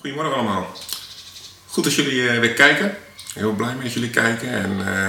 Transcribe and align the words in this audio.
Goedemorgen 0.00 0.34
allemaal. 0.34 0.72
Goed 1.66 1.84
dat 1.84 1.94
jullie 1.94 2.28
eh, 2.28 2.38
weer 2.40 2.52
kijken. 2.52 2.96
Heel 3.34 3.52
blij 3.52 3.74
met 3.82 3.92
jullie 3.92 4.10
kijken. 4.10 4.48
En 4.48 4.86
eh, 4.86 5.08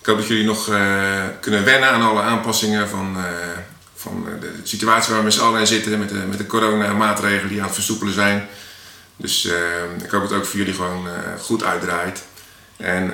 ik 0.00 0.06
hoop 0.06 0.16
dat 0.16 0.26
jullie 0.26 0.44
nog 0.44 0.68
eh, 0.68 1.24
kunnen 1.40 1.64
wennen 1.64 1.88
aan 1.88 2.02
alle 2.02 2.20
aanpassingen 2.20 2.88
van, 2.88 3.16
van 3.94 4.26
de 4.40 4.52
situatie 4.62 5.10
waar 5.10 5.18
we 5.18 5.24
met 5.24 5.34
z'n 5.34 5.40
allen 5.40 5.60
in 5.60 5.66
zitten. 5.66 5.98
Met 5.98 6.08
de, 6.08 6.14
met 6.14 6.38
de 6.38 6.46
corona-maatregelen 6.46 7.48
die 7.48 7.58
aan 7.58 7.66
het 7.66 7.74
versoepelen 7.74 8.14
zijn. 8.14 8.48
Dus 9.16 9.44
ik 10.04 10.10
hoop 10.10 10.20
dat 10.20 10.30
het 10.30 10.38
ook 10.38 10.46
voor 10.46 10.58
jullie 10.58 10.74
gewoon 10.74 11.06
goed 11.40 11.64
uitdraait. 11.64 12.22
En 12.76 13.06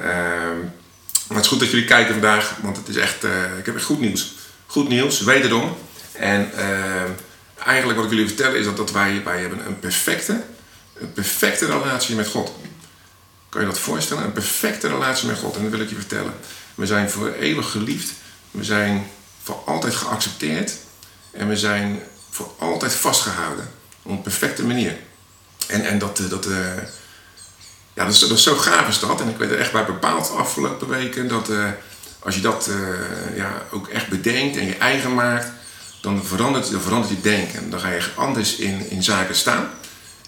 maar 1.29 1.37
het 1.37 1.45
is 1.45 1.51
goed 1.51 1.61
dat 1.61 1.71
jullie 1.71 1.87
kijken 1.87 2.13
vandaag, 2.13 2.55
want 2.63 2.77
het 2.77 2.89
is 2.89 2.97
echt, 2.97 3.25
ik 3.59 3.67
heb 3.67 3.75
echt 3.75 3.85
goed 3.85 4.01
nieuws. 4.01 4.35
Goed 4.67 4.89
nieuws, 4.89 5.21
wederom. 5.21 5.77
En 6.13 6.51
eigenlijk 7.65 7.99
wat 7.99 8.07
ik 8.07 8.13
jullie 8.13 8.27
vertellen 8.27 8.59
is 8.59 8.65
dat, 8.65 8.77
dat 8.77 8.93
wij, 8.93 9.21
wij 9.25 9.41
hebben 9.41 9.67
een 9.67 9.79
perfecte, 9.79 10.43
een 11.01 11.13
perfecte 11.13 11.67
relatie 11.67 12.17
met 12.17 12.29
God. 12.29 12.53
Kan 13.49 13.61
je 13.61 13.67
dat 13.67 13.79
voorstellen? 13.79 14.25
Een 14.25 14.33
perfecte 14.33 14.89
relatie 14.89 15.29
met 15.29 15.39
God. 15.39 15.57
En 15.57 15.63
dat 15.63 15.71
wil 15.71 15.81
ik 15.81 15.89
je 15.89 15.95
vertellen. 15.95 16.35
We 16.75 16.87
zijn 16.87 17.11
voor 17.11 17.33
eeuwig 17.33 17.71
geliefd. 17.71 18.13
We 18.51 18.65
zijn 18.65 19.07
voor 19.43 19.63
altijd 19.67 19.95
geaccepteerd. 19.95 20.73
En 21.31 21.49
we 21.49 21.57
zijn 21.57 22.01
voor 22.31 22.51
altijd 22.59 22.95
vastgehouden. 22.95 23.71
Op 24.03 24.11
een 24.11 24.23
perfecte 24.23 24.65
manier. 24.65 24.97
En, 25.67 25.85
en 25.85 25.99
dat, 25.99 26.19
eh, 26.19 26.29
dat, 26.29 26.47
eh, 26.47 26.77
ja, 27.95 28.05
dat, 28.05 28.13
is, 28.13 28.19
dat 28.19 28.31
is 28.31 28.43
zo 28.43 28.57
gaaf 28.57 28.89
is 28.89 28.99
dat. 28.99 29.21
En 29.21 29.29
ik 29.29 29.37
werd 29.37 29.51
er 29.51 29.59
echt 29.59 29.73
bij 29.73 29.85
bepaald 29.85 30.31
afgelopen 30.31 30.89
weken 30.89 31.29
dat 31.29 31.49
eh, 31.49 31.71
als 32.19 32.35
je 32.35 32.41
dat 32.41 32.71
ja, 33.35 33.63
ook 33.71 33.89
echt 33.89 34.09
bedenkt 34.09 34.57
en 34.57 34.67
je 34.67 34.77
eigen 34.77 35.15
maakt, 35.15 35.47
dan 36.01 36.25
verandert, 36.25 36.71
dan 36.71 36.81
verandert 36.81 37.11
je 37.11 37.21
denken. 37.21 37.71
Dan 37.71 37.81
ga 37.81 37.89
je 37.89 38.11
anders 38.15 38.57
in, 38.57 38.91
in 38.91 39.03
zaken 39.03 39.35
staan. 39.35 39.71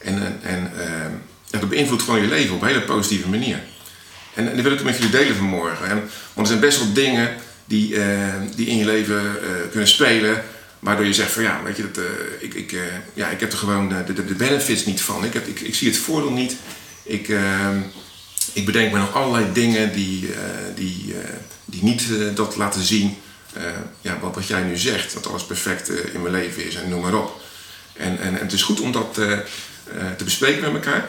En, 0.03 0.15
en, 0.23 0.39
en 0.43 0.73
eh, 0.79 1.11
ja, 1.51 1.59
dat 1.59 1.69
beïnvloedt 1.69 2.03
gewoon 2.03 2.21
je 2.21 2.27
leven 2.29 2.55
op 2.55 2.63
een 2.63 2.69
hele 2.69 2.81
positieve 2.83 3.29
manier. 3.29 3.61
En, 4.35 4.49
en 4.49 4.55
dat 4.55 4.65
wil 4.65 4.73
ik 4.73 4.83
met 4.83 4.97
jullie 4.97 5.11
delen 5.11 5.37
vanmorgen. 5.37 5.89
En, 5.89 5.97
want 6.33 6.47
er 6.47 6.47
zijn 6.47 6.61
best 6.61 6.79
wel 6.79 6.93
dingen 6.93 7.35
die, 7.65 8.03
eh, 8.03 8.35
die 8.57 8.67
in 8.67 8.77
je 8.77 8.85
leven 8.85 9.21
eh, 9.43 9.49
kunnen 9.71 9.89
spelen. 9.89 10.43
Waardoor 10.79 11.07
je 11.07 11.15
zegt 11.15 11.33
van 11.33 11.43
ja, 11.43 11.63
weet 11.63 11.77
je, 11.77 11.91
dat, 11.91 12.05
eh, 12.05 12.11
ik, 12.39 12.55
ik, 12.55 12.73
eh, 12.73 12.81
ja, 13.15 13.29
ik 13.29 13.41
heb 13.41 13.53
er 13.53 13.59
gewoon 13.59 13.89
de, 13.89 14.13
de, 14.13 14.25
de 14.25 14.35
benefits 14.35 14.85
niet 14.85 15.01
van. 15.03 15.25
Ik, 15.25 15.33
heb, 15.33 15.47
ik, 15.47 15.61
ik 15.61 15.75
zie 15.75 15.89
het 15.89 15.99
voordeel 15.99 16.31
niet. 16.31 16.57
Ik, 17.03 17.29
eh, 17.29 17.69
ik 18.53 18.67
bedenk 18.67 18.93
me 18.93 18.99
nog 18.99 19.15
allerlei 19.15 19.53
dingen 19.53 19.93
die, 19.93 20.33
eh, 20.33 20.41
die, 20.75 21.15
eh, 21.23 21.29
die 21.65 21.83
niet 21.83 22.03
eh, 22.11 22.27
dat 22.35 22.57
laten 22.57 22.83
zien. 22.83 23.17
eh, 23.55 23.63
ja, 24.01 24.19
wat, 24.21 24.35
wat 24.35 24.47
jij 24.47 24.63
nu 24.63 24.77
zegt, 24.77 25.15
dat 25.15 25.27
alles 25.27 25.45
perfect 25.45 25.89
eh, 25.89 26.15
in 26.15 26.23
mijn 26.23 26.35
leven 26.35 26.67
is 26.67 26.75
en 26.75 26.89
noem 26.89 27.01
maar 27.01 27.15
op. 27.15 27.41
En, 27.97 28.19
en, 28.21 28.35
en 28.35 28.43
het 28.43 28.53
is 28.53 28.63
goed 28.63 28.81
om 28.81 28.93
dat 28.93 29.19
eh, 29.19 29.33
eh, 29.33 29.39
te 30.17 30.25
bespreken 30.25 30.73
met 30.73 30.85
elkaar. 30.85 31.09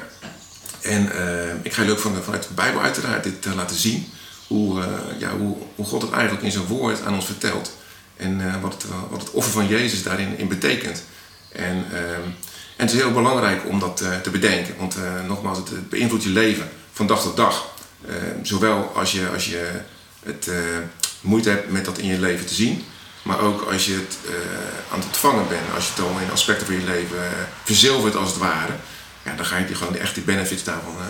En 0.81 1.11
eh, 1.11 1.55
ik 1.61 1.73
ga 1.73 1.81
jullie 1.81 1.95
ook 1.97 2.01
van, 2.01 2.23
vanuit 2.23 2.47
de 2.47 2.53
Bijbel 2.53 2.81
uiteraard 2.81 3.23
dit 3.23 3.45
eh, 3.45 3.55
laten 3.55 3.75
zien. 3.75 4.07
Hoe, 4.47 4.81
eh, 4.81 4.87
ja, 5.19 5.37
hoe, 5.37 5.57
hoe 5.75 5.85
God 5.85 6.01
het 6.01 6.11
eigenlijk 6.11 6.43
in 6.43 6.51
zijn 6.51 6.65
woord 6.65 7.03
aan 7.05 7.13
ons 7.13 7.25
vertelt. 7.25 7.77
En 8.17 8.41
eh, 8.47 8.61
wat, 8.61 8.73
het, 8.73 8.85
wat 9.09 9.21
het 9.21 9.31
offer 9.31 9.53
van 9.53 9.67
Jezus 9.67 10.03
daarin 10.03 10.37
in 10.37 10.47
betekent. 10.47 11.03
En, 11.51 11.85
ehm, 11.93 12.21
en 12.77 12.87
het 12.87 12.91
is 12.91 13.01
heel 13.01 13.11
belangrijk 13.11 13.61
om 13.67 13.79
dat 13.79 14.01
eh, 14.01 14.19
te 14.19 14.29
bedenken. 14.29 14.75
Want 14.77 14.95
eh, 14.95 15.27
nogmaals, 15.27 15.57
het, 15.57 15.89
beïnvloedt 15.89 16.23
je 16.23 16.29
leven 16.29 16.69
van 16.91 17.07
dag 17.07 17.21
tot 17.21 17.35
dag. 17.37 17.73
Eh, 18.07 18.13
zowel 18.43 18.91
als 18.95 19.11
je, 19.11 19.29
als 19.33 19.45
je 19.45 19.71
het 20.23 20.47
eh, 20.47 20.55
moeite 21.21 21.49
hebt 21.49 21.71
met 21.71 21.85
dat 21.85 21.97
in 21.97 22.07
je 22.07 22.19
leven 22.19 22.45
te 22.45 22.53
zien. 22.53 22.83
Maar 23.21 23.39
ook 23.39 23.61
als 23.71 23.85
je 23.85 23.93
het 23.93 24.17
eh, 24.25 24.33
aan 24.91 24.97
het 24.97 25.05
ontvangen 25.05 25.47
bent. 25.47 25.73
Als 25.75 25.85
je 25.85 25.91
het 25.91 26.01
al 26.01 26.19
in 26.19 26.31
aspecten 26.31 26.65
van 26.65 26.75
je 26.75 26.85
leven 26.85 27.25
eh, 27.25 27.31
verzilvert 27.63 28.15
als 28.15 28.29
het 28.29 28.37
ware. 28.37 28.73
Ja, 29.23 29.35
dan 29.35 29.45
ga 29.45 29.57
je 29.57 29.65
die 29.65 29.75
gewoon 29.75 29.95
echt 29.95 30.13
die 30.13 30.23
benefits 30.23 30.63
daarvan 30.63 30.95
eh, 30.99 31.05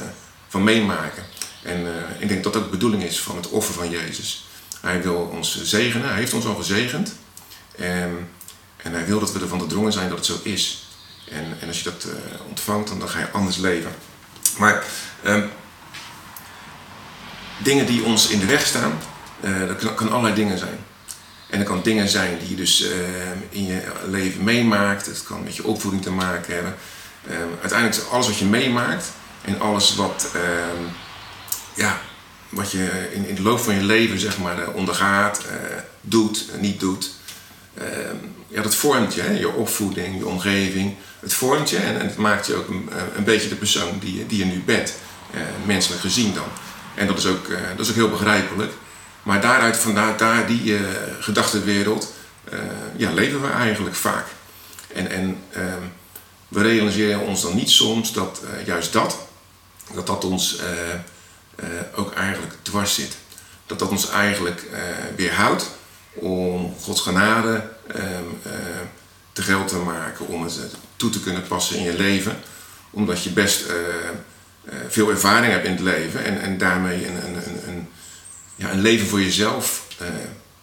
van 0.47 0.63
meemaken. 0.63 1.23
En 1.63 1.87
ik 2.19 2.27
denk 2.27 2.43
dat 2.43 2.53
dat 2.53 2.63
de 2.63 2.69
bedoeling 2.69 3.03
is 3.03 3.19
van 3.19 3.35
het 3.35 3.49
offer 3.49 3.73
van 3.73 3.89
Jezus. 3.89 4.47
Hij 4.81 5.01
wil 5.01 5.15
ons 5.15 5.63
zegenen, 5.63 6.07
hij 6.07 6.17
heeft 6.17 6.33
ons 6.33 6.45
al 6.45 6.55
gezegend. 6.55 7.15
En, 7.77 8.29
en 8.77 8.93
hij 8.93 9.05
wil 9.05 9.19
dat 9.19 9.31
we 9.31 9.39
ervan 9.39 9.57
doordrongen 9.57 9.93
zijn 9.93 10.09
dat 10.09 10.17
het 10.17 10.27
zo 10.27 10.39
is. 10.43 10.87
En, 11.29 11.57
en 11.59 11.67
als 11.67 11.77
je 11.77 11.83
dat 11.83 12.07
ontvangt, 12.47 12.99
dan, 12.99 13.09
ga 13.09 13.19
je 13.19 13.31
anders 13.31 13.57
leven. 13.57 13.91
Maar 14.57 14.83
ehm, 15.23 15.47
dingen 17.57 17.85
die 17.85 18.03
ons 18.03 18.27
in 18.27 18.39
de 18.39 18.45
weg 18.45 18.65
staan, 18.65 18.99
dat 19.67 19.95
kan 19.95 20.11
allerlei 20.11 20.35
dingen 20.35 20.57
zijn. 20.57 20.79
En 21.51 21.57
dat 21.57 21.67
kan 21.67 21.81
dingen 21.83 22.09
zijn 22.09 22.37
die 22.39 22.49
je 22.49 22.55
dus 22.55 22.81
eh, 22.83 22.97
in 23.49 23.65
je 23.65 23.81
leven 24.09 24.43
meemaakt. 24.43 25.05
Het 25.05 25.23
kan 25.23 25.43
met 25.43 25.55
je 25.55 25.63
opvoeding 25.63 26.03
te 26.03 26.11
maken 26.11 26.53
hebben. 26.53 26.75
Eh, 27.27 27.35
uiteindelijk 27.61 27.99
is 28.01 28.09
alles 28.09 28.27
wat 28.27 28.37
je 28.37 28.45
meemaakt 28.45 29.05
en 29.41 29.59
alles 29.61 29.95
wat, 29.95 30.29
ehm, 30.33 30.83
ja, 31.73 32.01
wat 32.49 32.71
je 32.71 33.09
in, 33.13 33.27
in 33.27 33.35
de 33.35 33.41
loop 33.41 33.59
van 33.59 33.73
je 33.75 33.83
leven 33.83 34.19
zeg 34.19 34.37
maar, 34.37 34.61
eh, 34.61 34.75
ondergaat, 34.75 35.39
eh, 35.39 35.55
doet, 36.01 36.45
niet 36.59 36.79
doet. 36.79 37.09
ehm, 37.77 38.15
ja, 38.47 38.61
dat 38.61 38.75
vormt 38.75 39.13
je, 39.13 39.21
hè? 39.21 39.31
je 39.31 39.49
opvoeding, 39.51 40.17
je 40.17 40.25
omgeving. 40.27 40.95
Het 41.19 41.33
vormt 41.33 41.69
je 41.69 41.77
en, 41.77 41.99
het 41.99 42.17
maakt 42.17 42.47
je 42.47 42.55
ook 42.55 42.67
een, 42.69 42.89
een 43.15 43.23
beetje 43.23 43.49
de 43.49 43.55
persoon 43.55 43.99
die, 43.99 44.17
je- 44.17 44.25
die 44.27 44.37
je 44.37 44.45
nu 44.45 44.61
bent. 44.65 44.93
menselijk 45.65 46.01
gezien 46.01 46.33
dan. 46.33 46.47
En 46.95 47.07
dat 47.07 47.17
is 47.17 47.25
ook, 47.25 47.47
dat 47.75 47.79
is 47.85 47.89
ook 47.89 47.95
heel 47.95 48.09
begrijpelijk. 48.09 48.71
Maar 49.23 49.41
daaruit, 49.41 49.77
vanuit 49.77 50.19
daar 50.19 50.47
die 50.47 50.75
eh, 50.75 50.81
gedachtenwereld, 51.19 52.13
eh, 52.43 52.59
ja, 52.95 53.11
leven 53.11 53.41
we 53.41 53.47
eigenlijk 53.47 53.95
vaak. 53.95 54.25
En, 54.93 55.09
en 55.09 55.37
ehm, 55.51 55.83
we 56.47 56.61
realiseren 56.61 57.19
ons 57.19 57.41
dan 57.41 57.55
niet 57.55 57.69
soms 57.69 58.13
dat 58.13 58.41
eh, 58.43 58.65
juist 58.65 58.93
dat, 58.93 59.17
dat 59.93 60.07
dat 60.07 60.23
ons 60.23 60.59
ook 61.95 62.13
eigenlijk 62.13 62.53
dwars 62.61 62.93
zit. 62.93 63.17
Dat 63.65 63.79
dat 63.79 63.89
ons 63.89 64.09
eigenlijk 64.09 64.65
weerhoudt 65.15 65.69
om 66.13 66.75
Gods 66.81 67.01
genade 67.01 67.63
ehm, 67.87 68.23
eh, 68.43 68.51
te 69.33 69.41
geld 69.41 69.67
te 69.67 69.77
maken, 69.77 70.27
om 70.27 70.43
het 70.43 70.59
toe 70.95 71.09
te 71.09 71.19
kunnen 71.19 71.47
passen 71.47 71.77
in 71.77 71.83
je 71.83 71.97
leven. 71.97 72.37
Omdat 72.89 73.23
je 73.23 73.29
best 73.29 73.65
veel 74.87 75.09
ervaring 75.09 75.51
hebt 75.53 75.65
in 75.65 75.71
het 75.71 75.79
leven 75.79 76.23
en, 76.23 76.41
en 76.41 76.57
daarmee 76.57 77.07
een, 77.07 77.15
een, 77.15 77.60
ja, 78.61 78.71
een 78.71 78.81
leven 78.81 79.07
voor 79.07 79.21
jezelf 79.21 79.85
eh, 79.97 80.07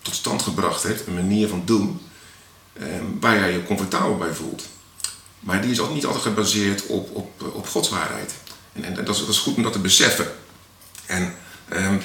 tot 0.02 0.14
stand 0.14 0.42
gebracht 0.42 0.82
hebt, 0.82 1.06
een 1.06 1.14
manier 1.14 1.48
van 1.48 1.62
doen, 1.64 2.00
eh, 2.72 2.86
waar 3.20 3.38
jij 3.38 3.52
je 3.52 3.64
comfortabel 3.64 4.16
bij 4.16 4.34
voelt. 4.34 4.68
Maar 5.40 5.62
die 5.62 5.70
is 5.70 5.80
ook 5.80 5.94
niet 5.94 6.06
altijd 6.06 6.24
gebaseerd 6.24 6.86
op, 6.86 7.16
op, 7.16 7.42
op 7.54 7.68
Gods 7.68 7.88
waarheid. 7.88 8.34
En, 8.72 8.84
en 8.84 9.04
dat, 9.04 9.28
is, 9.28 9.38
goed 9.38 9.56
om 9.56 9.62
dat 9.62 9.72
te 9.72 9.78
beseffen. 9.78 10.26
En 11.06 11.34
ehm, 11.68 11.96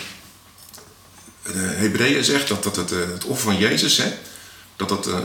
de 1.43 1.57
Hebreeën 1.57 2.23
zegt 2.23 2.47
dat, 2.47 2.63
dat 2.63 2.75
het, 2.75 2.91
eh, 2.91 2.99
het 2.99 3.23
offer 3.23 3.45
van 3.51 3.57
Jezus, 3.57 3.97
hè, 3.97 4.13
dat 4.75 4.89
dat, 4.89 5.07
eh, 5.07 5.17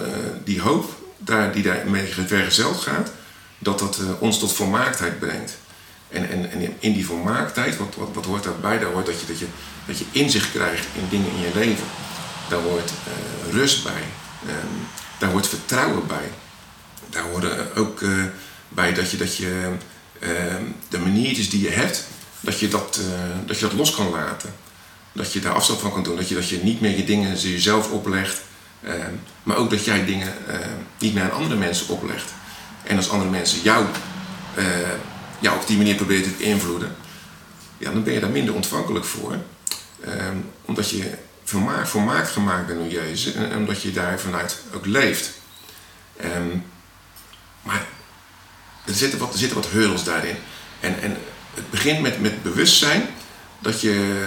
die 0.45 0.61
hoop 0.61 0.93
daar, 1.17 1.53
die 1.53 1.63
daarmee 1.63 2.07
vergezeld 2.07 2.81
gaat, 2.81 3.11
dat 3.59 3.79
dat 3.79 4.01
ons 4.19 4.39
tot 4.39 4.53
volmaaktheid 4.53 5.19
brengt. 5.19 5.57
En, 6.09 6.51
en, 6.51 6.77
in 6.79 6.93
die 6.93 7.07
volmaaktheid, 7.07 7.77
wat, 7.77 7.95
wat, 7.97 8.09
wat 8.13 8.25
hoort 8.25 8.45
daarbij? 8.45 8.79
Daar 8.79 8.91
hoort 8.93 9.07
dat 9.07 9.21
je, 9.21 9.27
dat, 9.27 9.39
je, 9.39 9.47
dat 9.87 9.99
je 9.99 10.05
inzicht 10.13 10.51
krijgt 10.51 10.87
in 10.95 11.09
dingen 11.09 11.31
in 11.31 11.41
je 11.41 11.51
leven. 11.55 11.87
Daar 12.49 12.61
hoort 12.61 12.91
eh, 12.91 13.53
rust 13.53 13.85
bij. 13.85 14.03
Ehm, 14.47 14.67
daar 15.19 15.31
hoort 15.31 15.47
vertrouwen 15.47 16.07
bij. 16.07 16.31
Daar 17.11 17.23
hoort 17.23 17.77
ook 17.77 18.03
eh, 18.03 18.25
bij 18.69 18.95
dat 18.95 19.11
je, 19.11 19.17
dat 19.17 19.37
je 19.37 19.73
ehm, 20.21 20.63
de 20.89 20.99
maniertjes 20.99 21.51
die 21.51 21.63
je 21.63 21.71
hebt, 21.71 22.07
dat 22.41 22.61
je 22.61 22.69
dat, 22.69 23.01
eh, 23.01 23.47
dat 23.47 23.59
je 23.59 23.69
dat 23.69 23.77
los 23.77 23.95
kan 23.95 24.11
laten. 24.11 24.55
Dat 25.13 25.33
je 25.33 25.41
daar 25.41 25.53
afstand 25.53 25.81
van 25.81 25.93
kan 25.93 26.03
doen. 26.03 26.17
Dat 26.17 26.29
je, 26.29 26.35
dat 26.35 26.49
je 26.49 26.63
niet 26.63 26.81
meer 26.81 26.97
je 26.97 27.05
dingen 27.05 27.39
jezelf 27.39 27.91
oplegt. 27.91 28.41
ehm, 28.85 29.15
maar 29.43 29.57
ook 29.57 29.71
dat 29.71 29.85
jij 29.85 30.05
dingen 30.05 30.35
niet 30.99 31.15
meer 31.15 31.23
aan 31.23 31.33
andere 31.33 31.57
mensen 31.57 31.89
oplegt. 31.89 32.33
En 32.83 32.97
als 32.97 33.11
andere 33.11 33.31
mensen 33.31 33.63
jou, 33.63 33.87
jou 35.39 35.57
op 35.57 35.67
die 35.67 35.77
manier 35.77 35.95
proberen 35.95 36.23
te 36.23 36.37
beïnvloeden, 36.39 36.97
ja, 37.79 37.93
dan 37.93 38.03
ben 38.03 38.13
je 38.13 38.21
daar 38.21 38.31
minder 38.31 38.55
ontvankelijk 38.55 39.05
voor. 39.05 39.37
Ehm, 40.05 40.37
omdat 40.65 40.91
je 40.91 41.11
vermaakt, 41.45 41.89
volmaakt 41.89 42.31
gemaakt 42.31 42.67
bent 42.67 42.79
door 42.79 42.89
Jezus 42.89 43.35
en, 43.35 43.57
omdat 43.57 43.83
je 43.83 43.93
daar 43.93 44.21
vanuit 44.21 44.59
ook 44.75 44.87
leeft. 44.87 45.31
Ehm, 46.17 46.57
maar 47.63 47.87
er 48.85 48.95
zitten 48.95 49.19
wat, 49.19 49.33
er 49.33 49.39
zitten 49.39 49.61
wat 49.61 49.71
hurdles 49.71 50.05
daarin. 50.05 50.37
En, 50.81 51.01
en 51.03 51.17
het 51.55 51.71
begint 51.71 52.01
met, 52.01 52.21
met 52.21 52.43
bewustzijn 52.43 53.09
dat 53.59 53.81
je, 53.81 54.27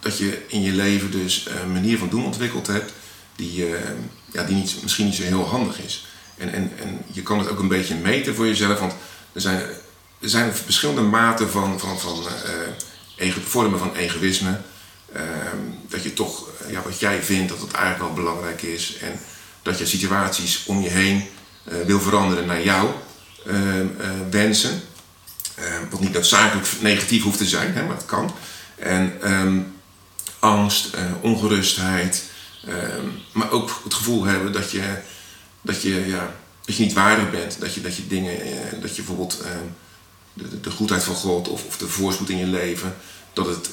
dat 0.00 0.18
je 0.18 0.44
in 0.48 0.62
je 0.62 0.72
leven 0.72 1.10
dus 1.10 1.46
een 1.62 1.72
manier 1.72 1.98
van 1.98 2.08
doen 2.08 2.24
ontwikkeld 2.24 2.66
hebt 2.66 2.92
die, 3.36 3.66
eh, 3.66 3.90
ja, 4.32 4.42
die 4.42 4.64
misschien 4.82 5.06
niet 5.06 5.14
zo 5.14 5.22
heel 5.22 5.46
handig 5.46 5.80
is. 5.80 6.06
En, 6.36 6.52
en, 6.52 6.72
en 6.78 7.02
je 7.06 7.22
kan 7.22 7.38
het 7.38 7.48
ook 7.48 7.58
een 7.58 7.68
beetje 7.68 7.94
meten 7.94 8.34
voor 8.34 8.46
jezelf, 8.46 8.78
want 8.78 8.92
er 9.32 9.40
zijn, 9.40 9.62
er 10.20 10.28
zijn 10.28 10.54
verschillende 10.54 11.00
maten 11.00 11.50
van, 11.50 11.80
van, 11.80 12.00
van 12.00 12.26
eh, 13.16 13.32
vormen 13.46 13.78
van 13.78 13.94
egoïsme. 13.94 14.60
Ehm, 15.12 15.58
dat 15.88 16.02
je 16.02 16.12
toch 16.12 16.48
eh, 16.48 16.70
ja, 16.70 16.82
wat 16.82 17.00
jij 17.00 17.22
vindt 17.22 17.48
dat 17.48 17.60
het 17.60 17.72
eigenlijk 17.72 18.04
wel 18.04 18.24
belangrijk 18.24 18.62
is. 18.62 18.96
En 19.00 19.20
dat 19.62 19.78
je 19.78 19.86
situaties 19.86 20.64
om 20.66 20.80
je 20.80 20.88
heen 20.88 21.24
eh, 21.64 21.74
wil 21.86 22.00
veranderen 22.00 22.46
naar 22.46 22.62
jouw 22.62 23.02
ehm, 23.46 23.86
eh, 23.98 24.10
wensen. 24.30 24.82
wat 25.90 26.00
niet 26.00 26.12
noodzakelijk 26.12 26.68
negatief 26.80 27.22
hoeft 27.22 27.38
te 27.38 27.46
zijn, 27.46 27.74
hè, 27.74 27.82
maar 27.82 27.96
het 27.96 28.04
kan. 28.04 28.34
En 28.76 29.22
ehm, 29.22 29.60
angst, 30.38 30.96
ongerustheid, 31.20 32.24
ehm, 32.66 33.06
maar 33.32 33.50
ook 33.50 33.80
het 33.84 33.94
gevoel 33.94 34.24
hebben 34.24 34.52
dat 34.52 34.70
je, 34.70 34.96
dat 35.62 35.82
je, 35.82 36.06
ja, 36.06 36.34
dat 36.64 36.76
je 36.76 36.82
niet 36.82 36.92
waardig 36.92 37.30
bent. 37.30 37.60
Dat 37.60 37.74
je, 37.74 37.80
dat 37.80 37.96
je 37.96 38.06
dingen, 38.06 38.36
dat 38.80 38.96
je 38.96 39.02
bijvoorbeeld 39.02 39.40
ehm, 39.40 39.66
de, 40.62 40.70
goedheid 40.70 41.02
van 41.02 41.14
God 41.14 41.48
of, 41.48 41.64
of 41.66 41.76
de 41.76 41.88
voorspoed 41.88 42.30
in 42.30 42.38
je 42.38 42.46
leven, 42.46 42.96
dat, 43.32 43.46
het, 43.46 43.70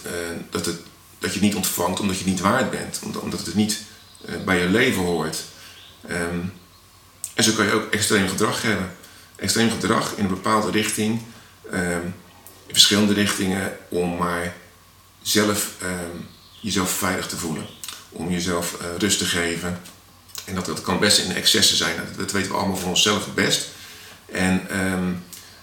dat, 0.50 0.66
het, 0.66 0.80
dat 1.20 1.34
je 1.34 1.40
het 1.40 1.48
niet 1.48 1.56
ontvangt 1.56 2.00
omdat 2.00 2.18
je 2.18 2.24
het 2.24 2.32
niet 2.32 2.42
waard 2.42 2.72
bent. 2.72 3.00
Omdat 3.22 3.46
het 3.46 3.56
niet 3.56 3.80
bij 4.46 4.60
je 4.60 4.70
leven 4.70 5.02
hoort. 5.02 5.44
en 7.34 7.44
zo 7.44 7.52
kan 7.52 7.66
je 7.66 7.72
ook 7.72 7.92
extreem 7.92 8.28
gedrag 8.28 8.62
hebben 8.62 8.92
extreem 9.36 9.70
gedrag 9.70 10.14
in 10.16 10.24
een 10.24 10.30
bepaalde 10.30 10.72
richting, 10.72 11.22
ehm, 11.72 12.06
in 12.68 12.74
verschillende 12.74 13.14
richtingen, 13.14 13.78
om 13.90 14.18
maar 14.18 14.56
zelf 15.22 15.72
ehm, 15.82 16.18
jezelf 16.62 16.90
veilig 16.90 17.28
te 17.28 17.38
voelen. 17.38 17.66
Om 18.10 18.32
jezelf 18.32 18.78
uh, 18.82 18.88
rust 18.98 19.18
te 19.18 19.26
geven. 19.26 19.82
En 20.46 20.56
dat, 20.56 20.66
dat 20.66 20.82
kan 20.82 21.00
best 21.00 21.18
in 21.18 21.32
excessen 21.32 21.78
zijn. 21.78 21.96
Dat, 22.18 22.32
weten 22.32 22.52
we 22.52 22.58
allemaal 22.58 22.78
voor 22.78 22.90
onszelf 22.90 23.26
het 23.26 23.36
best. 23.36 23.68
En 24.26 24.70
ehm, 24.70 25.14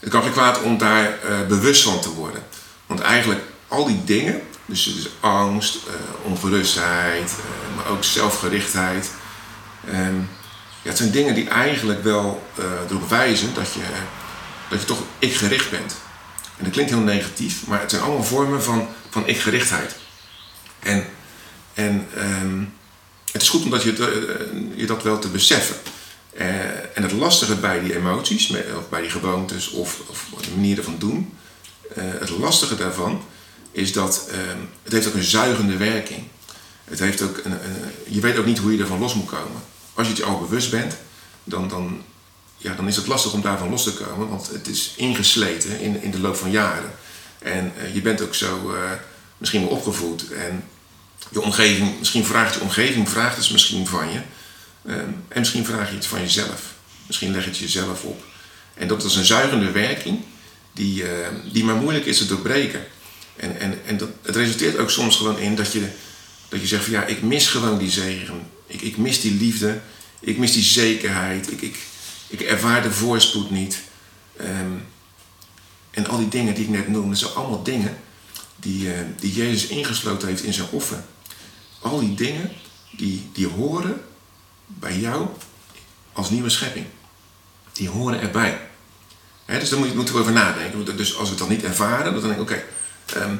het 0.02 0.10
kan 0.10 0.22
geen 0.22 0.32
kwaad 0.32 0.62
om 0.62 0.78
daar 0.78 1.18
uh, 1.24 1.46
bewust 1.46 1.82
van 1.82 2.00
te 2.00 2.10
worden. 2.10 2.42
Want 2.86 3.00
eigenlijk 3.00 3.40
al 3.68 3.86
die 3.86 4.04
dingen, 4.04 4.42
dus, 4.66 4.84
dus 4.84 5.08
angst, 5.20 5.74
uh, 5.74 5.92
ongerustheid, 6.22 7.32
maar 7.76 7.86
ook 7.86 8.04
zelfgerichtheid. 8.04 9.10
Ja, 10.82 10.88
het 10.88 10.96
zijn 10.96 11.10
dingen 11.10 11.34
die 11.34 11.48
eigenlijk 11.48 12.02
wel 12.02 12.42
erop 12.88 13.08
wijzen 13.08 13.54
dat 13.54 13.72
je, 13.72 13.80
dat 14.68 14.80
je 14.80 14.86
toch 14.86 15.02
ik-gericht 15.18 15.70
bent. 15.70 15.94
En 16.56 16.64
dat 16.64 16.72
klinkt 16.72 16.90
heel 16.90 17.00
negatief, 17.00 17.66
maar 17.66 17.80
het 17.80 17.90
zijn 17.90 18.02
allemaal 18.02 18.24
vormen 18.24 18.62
van, 18.62 18.88
van 19.10 19.26
ik-gerichtheid. 19.26 19.94
En, 20.78 21.06
en 21.74 22.08
um, 22.42 22.74
het 23.32 23.42
is 23.42 23.48
goed 23.48 23.64
omdat 23.64 23.82
je, 23.82 23.92
je 24.74 24.86
dat 24.86 25.02
wel 25.02 25.18
te 25.18 25.28
beseffen. 25.28 25.76
Uh, 26.34 26.44
en 26.96 27.02
het 27.02 27.12
lastige 27.12 27.54
bij 27.54 27.80
die 27.80 27.96
emoties, 27.96 28.50
of 28.76 28.88
bij 28.88 29.00
die 29.00 29.10
gewoontes 29.10 29.70
of, 29.70 30.00
of 30.06 30.26
manieren 30.54 30.84
van 30.84 30.96
doen, 30.98 31.32
het 31.94 32.30
lastige 32.30 32.76
daarvan 32.76 33.22
is 33.72 33.92
dat 33.92 34.28
ehm, 34.30 34.58
het 34.82 34.92
heeft 34.92 35.06
ook 35.06 35.14
een 35.14 35.22
zuigende 35.22 35.76
werking. 35.76 36.22
Het 36.84 36.98
heeft 36.98 37.22
ook 37.22 37.40
een, 37.44 37.58
je 38.08 38.20
weet 38.20 38.36
ook 38.36 38.46
niet 38.46 38.58
hoe 38.58 38.72
je 38.72 38.80
ervan 38.80 38.98
los 38.98 39.14
moet 39.14 39.28
komen 39.28 39.62
als 39.94 40.06
je 40.06 40.12
het 40.12 40.22
al 40.22 40.38
bewust 40.38 40.70
bent, 40.70 40.96
dan, 41.44 41.68
dan, 41.68 42.02
ja, 42.56 42.74
dan 42.74 42.88
is 42.88 42.96
het 42.96 43.06
lastig 43.06 43.32
om 43.32 43.40
daarvan 43.40 43.70
los 43.70 43.82
te 43.82 43.92
komen, 43.92 44.28
want 44.28 44.48
het 44.48 44.68
is 44.68 44.94
ingesleten 44.96 45.80
in, 45.80 46.02
in 46.02 46.10
de 46.10 46.20
loop 46.20 46.36
van 46.36 46.50
jaren. 46.50 46.92
En 47.38 47.72
uh, 47.78 47.94
je 47.94 48.00
bent 48.00 48.20
ook 48.22 48.34
zo 48.34 48.74
misschien 49.38 49.60
wel 49.60 49.70
opgevoed 49.70 50.32
en 50.32 50.64
je 51.28 51.40
omgeving, 51.40 51.98
misschien 51.98 52.24
vraagt 52.24 52.54
je 52.54 52.60
omgeving, 52.60 53.08
vraagt 53.08 53.36
het 53.36 53.50
misschien 53.50 53.86
van 53.86 54.12
je. 54.12 54.20
Um, 54.86 55.24
en 55.28 55.38
misschien 55.38 55.64
vraag 55.64 55.88
je 55.88 55.94
het 55.94 56.06
van 56.06 56.20
jezelf. 56.20 56.74
Misschien 57.06 57.32
leg 57.32 57.44
je 57.44 57.50
het 57.50 57.58
jezelf 57.58 58.04
op. 58.04 58.24
En 58.74 58.88
dat 58.88 59.04
is 59.04 59.14
een 59.14 59.24
zuigende 59.24 59.70
werking 59.70 60.20
die, 60.72 61.02
uh, 61.02 61.08
die 61.52 61.64
maar 61.64 61.74
moeilijk 61.74 62.04
is 62.04 62.18
te 62.18 62.26
doorbreken. 62.26 62.86
En, 63.36 63.60
en, 63.60 63.80
en 63.86 63.96
dat, 63.96 64.08
het 64.22 64.36
resulteert 64.36 64.78
ook 64.78 64.90
soms 64.90 65.16
gewoon 65.16 65.38
in 65.38 65.54
dat 65.54 65.72
je, 65.72 65.88
dat 66.48 66.60
je 66.60 66.66
zegt 66.66 66.84
van 66.84 66.92
ja, 66.92 67.04
ik 67.04 67.22
mis 67.22 67.48
gewoon 67.48 67.78
die 67.78 67.90
zegen. 67.90 68.40
Ik, 68.66 68.80
ik 68.82 68.96
mis 68.96 69.20
die 69.20 69.34
liefde, 69.34 69.80
ik 70.20 70.38
mis 70.38 70.52
die 70.52 70.62
zekerheid, 70.62 71.50
ik, 71.50 71.60
ik, 71.60 71.76
ik 72.28 72.40
ervaar 72.40 72.82
de 72.82 72.92
voorspoed 72.92 73.50
niet. 73.50 73.78
Ehm, 74.36 74.72
en 75.90 76.06
al 76.06 76.18
die 76.18 76.28
dingen 76.28 76.54
die 76.54 76.64
ik 76.64 76.70
net 76.70 76.88
noemde, 76.88 77.14
zijn 77.14 77.32
allemaal 77.32 77.62
dingen 77.62 77.96
die, 78.56 78.88
die 79.20 79.32
Jezus 79.32 79.66
ingesloten 79.66 80.28
heeft 80.28 80.42
in 80.42 80.52
zijn 80.52 80.68
offer. 80.70 81.04
Al 81.78 82.00
die 82.00 82.14
dingen 82.14 82.50
die, 82.96 83.28
die 83.32 83.46
horen 83.46 84.00
bij 84.66 84.98
jou 84.98 85.26
als 86.12 86.30
nieuwe 86.30 86.50
schepping. 86.50 86.86
Die 87.72 87.88
horen 87.88 88.20
erbij. 88.20 88.60
dus 89.46 89.68
daar 89.68 89.78
moeten 89.78 90.14
we 90.14 90.20
over 90.20 90.32
nadenken. 90.32 90.96
Dus 90.96 91.16
als 91.16 91.28
we 91.28 91.34
het 91.34 91.38
dan 91.38 91.48
niet 91.48 91.64
ervaren, 91.64 92.12
dan 92.12 92.22
denk 92.22 92.34
ik, 92.34 92.40
oké, 92.40 92.62
ehm, 93.14 93.36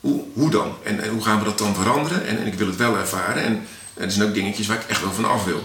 hoe, 0.00 0.24
hoe 0.32 0.50
dan? 0.50 0.76
En, 0.82 1.00
en, 1.02 1.10
hoe 1.10 1.24
gaan 1.24 1.38
we 1.38 1.44
dat 1.44 1.58
dan 1.58 1.74
veranderen? 1.74 2.26
En, 2.26 2.38
en 2.38 2.46
ik 2.46 2.54
wil 2.54 2.66
het 2.66 2.76
wel 2.76 2.96
ervaren. 2.96 3.42
En 3.42 3.66
er 3.94 4.10
zijn 4.10 4.28
ook 4.28 4.34
dingetjes 4.34 4.66
waar 4.66 4.76
ik 4.76 4.88
echt 4.88 5.00
wel 5.00 5.12
van 5.12 5.24
af 5.24 5.44
wil. 5.44 5.64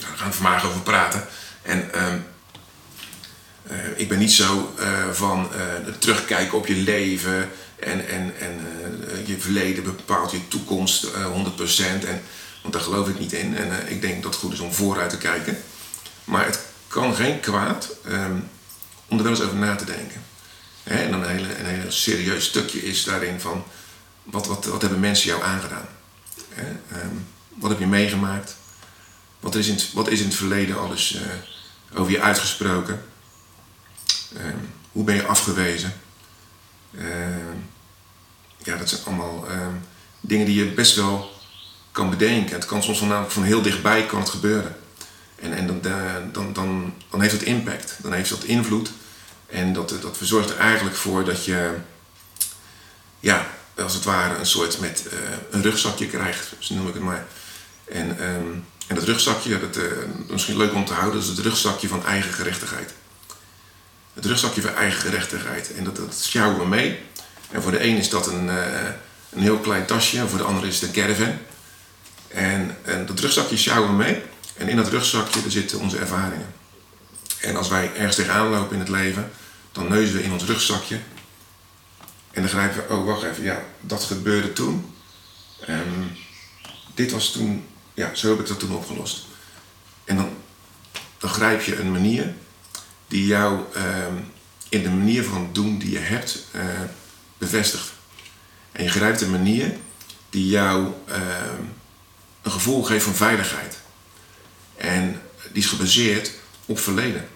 Daar 0.00 0.16
gaan 0.16 0.28
we 0.28 0.34
vandaag 0.34 0.66
over 0.66 0.80
praten. 0.80 1.26
En 1.62 1.90
uh, 1.94 2.02
uh, 3.70 3.76
ik 3.96 4.08
ben 4.08 4.18
niet 4.18 4.32
zo 4.32 4.74
uh, 4.78 5.10
van 5.12 5.48
uh, 5.52 5.92
terugkijken 5.98 6.58
op 6.58 6.66
je 6.66 6.76
leven 6.76 7.50
en, 7.78 8.08
en, 8.08 8.32
en 8.38 8.60
je 9.24 9.38
verleden 9.38 9.84
bepaalt 9.84 10.30
je 10.30 10.48
toekomst 10.48 11.06
100%. 11.06 11.10
En, 12.06 12.22
want 12.64 12.76
daar 12.76 12.84
geloof 12.84 13.08
ik 13.08 13.18
niet 13.18 13.32
in. 13.32 13.56
En 13.56 13.90
ik 13.90 14.00
denk 14.00 14.22
dat 14.22 14.32
het 14.32 14.42
goed 14.42 14.52
is 14.52 14.60
om 14.60 14.72
vooruit 14.72 15.10
te 15.10 15.18
kijken. 15.18 15.62
Maar 16.24 16.44
het 16.44 16.60
kan 16.88 17.14
geen 17.14 17.40
kwaad 17.40 17.88
um, 18.06 18.48
om 19.08 19.16
er 19.16 19.22
wel 19.22 19.32
eens 19.32 19.42
over 19.42 19.56
na 19.56 19.76
te 19.76 19.84
denken. 19.84 20.24
Hè? 20.82 20.94
En 20.94 21.10
dan 21.10 21.22
een 21.22 21.28
hele, 21.28 21.58
een 21.58 21.66
hele 21.66 21.90
serieus 21.90 22.44
stukje 22.44 22.82
is 22.82 23.04
daarin 23.04 23.40
van 23.40 23.64
wat, 24.22 24.46
wat, 24.46 24.64
wat 24.64 24.80
hebben 24.80 25.00
mensen 25.00 25.28
jou 25.28 25.42
aangedaan? 25.42 25.88
Hè? 26.48 26.68
Um, 27.02 27.26
wat 27.48 27.70
heb 27.70 27.78
je 27.78 27.86
meegemaakt? 27.86 28.56
Wat 29.40 29.54
is 29.54 29.66
in 29.66 29.74
het, 29.74 29.92
wat 29.92 30.08
is 30.08 30.20
in 30.20 30.26
het 30.26 30.34
verleden 30.34 30.78
alles 30.78 31.14
uh, 31.14 32.00
over 32.00 32.12
je 32.12 32.20
uitgesproken? 32.20 33.04
Uh, 34.32 34.42
hoe 34.92 35.04
ben 35.04 35.14
je 35.14 35.26
afgewezen? 35.26 35.92
Ja, 38.62 38.76
dat 38.76 38.88
zijn 38.88 39.04
allemaal 39.04 39.48
ehm, 39.48 39.74
dingen 40.20 40.46
die 40.46 40.64
je 40.64 40.72
best 40.72 40.96
wel 40.96 41.33
kan 41.94 42.10
bedenken. 42.10 42.54
Het 42.54 42.66
kan 42.66 42.82
soms 42.82 42.98
van, 42.98 43.30
van 43.30 43.42
heel 43.42 43.62
dichtbij 43.62 44.06
kan 44.06 44.18
het 44.18 44.28
gebeuren. 44.28 44.76
En, 45.36 45.52
en 45.52 45.66
dan, 45.66 45.80
dan, 46.32 46.52
dan, 46.52 46.94
dan 47.10 47.20
heeft 47.20 47.32
het 47.32 47.42
impact. 47.42 47.96
Dan 48.02 48.12
heeft 48.12 48.30
dat 48.30 48.44
invloed. 48.44 48.90
En 49.46 49.72
dat, 49.72 49.94
dat 50.00 50.16
verzorgt 50.16 50.50
er 50.50 50.56
eigenlijk 50.56 50.96
voor 50.96 51.24
dat 51.24 51.44
je, 51.44 51.70
ja, 53.20 53.46
als 53.76 53.94
het 53.94 54.04
ware 54.04 54.38
een 54.38 54.46
soort 54.46 54.80
met 54.80 55.04
een 55.50 55.62
rugzakje 55.62 56.06
krijgt, 56.06 56.52
zo 56.58 56.74
noem 56.74 56.88
ik 56.88 56.94
het 56.94 57.02
maar. 57.02 57.26
En, 57.84 58.24
um, 58.24 58.64
en 58.86 58.94
dat 58.94 59.04
rugzakje, 59.04 59.60
dat, 59.60 59.76
uh, 59.76 59.84
misschien 60.28 60.56
leuk 60.56 60.74
om 60.74 60.84
te 60.84 60.92
houden, 60.92 61.14
dat 61.20 61.30
is 61.30 61.36
het 61.36 61.46
rugzakje 61.46 61.88
van 61.88 62.06
eigen 62.06 62.32
gerechtigheid. 62.32 62.94
Het 64.14 64.24
rugzakje 64.24 64.62
van 64.62 64.74
eigen 64.74 65.00
gerechtigheid. 65.00 65.74
En 65.74 65.84
dat, 65.84 65.96
dat 65.96 66.20
sjouwen 66.20 66.58
we 66.58 66.66
mee. 66.66 66.98
En 67.50 67.62
voor 67.62 67.70
de 67.70 67.84
een 67.84 67.96
is 67.96 68.08
dat 68.08 68.26
een, 68.26 68.46
uh, 68.46 68.64
een 69.30 69.42
heel 69.42 69.58
klein 69.58 69.86
tasje, 69.86 70.18
en 70.18 70.28
voor 70.28 70.38
de 70.38 70.44
ander 70.44 70.66
is 70.66 70.80
het 70.80 70.88
een 70.88 71.02
caravan. 71.02 71.38
En, 72.34 72.76
en 72.82 73.06
dat 73.06 73.20
rugzakje 73.20 73.56
sjouwen 73.56 73.90
we 73.90 73.96
mee. 73.96 74.22
En 74.56 74.68
in 74.68 74.76
dat 74.76 74.88
rugzakje 74.88 75.50
zitten 75.50 75.80
onze 75.80 75.98
ervaringen. 75.98 76.54
En 77.40 77.56
als 77.56 77.68
wij 77.68 77.90
ergens 77.94 78.16
tegenaan 78.16 78.48
lopen 78.48 78.72
in 78.72 78.78
het 78.78 78.88
leven, 78.88 79.30
dan 79.72 79.88
neuzen 79.88 80.16
we 80.16 80.22
in 80.22 80.32
ons 80.32 80.44
rugzakje. 80.44 80.98
En 82.30 82.42
dan 82.42 82.50
grijpen 82.50 82.86
we, 82.86 82.94
oh 82.94 83.06
wacht 83.06 83.22
even, 83.22 83.44
ja, 83.44 83.62
dat 83.80 84.04
gebeurde 84.04 84.52
toen. 84.52 84.94
Um, 85.68 86.16
dit 86.94 87.10
was 87.12 87.32
toen 87.32 87.66
ja, 87.94 88.14
zo 88.14 88.28
heb 88.28 88.40
ik 88.40 88.46
dat 88.46 88.58
toen 88.58 88.74
opgelost. 88.74 89.26
En 90.04 90.16
dan, 90.16 90.28
dan 91.18 91.30
grijp 91.30 91.62
je 91.62 91.78
een 91.78 91.92
manier 91.92 92.34
die 93.08 93.26
jou 93.26 93.60
ehm, 93.74 94.14
in 94.68 94.82
de 94.82 94.90
manier 94.90 95.24
van 95.24 95.48
doen 95.52 95.78
die 95.78 95.90
je 95.90 95.98
hebt 95.98 96.44
uh, 96.56 96.62
bevestigt. 97.38 97.92
En 98.72 98.84
je 98.84 98.90
grijpt 98.90 99.20
een 99.20 99.30
manier 99.30 99.76
die 100.30 100.46
jou 100.46 100.92
ehm, 101.06 101.62
een 102.44 102.50
gevoel 102.50 102.82
geeft 102.82 103.04
van 103.04 103.14
veiligheid. 103.14 103.76
En 104.76 105.20
die 105.52 105.62
is 105.62 105.68
gebaseerd 105.68 106.30
op 106.66 106.78
verleden. 106.78 107.28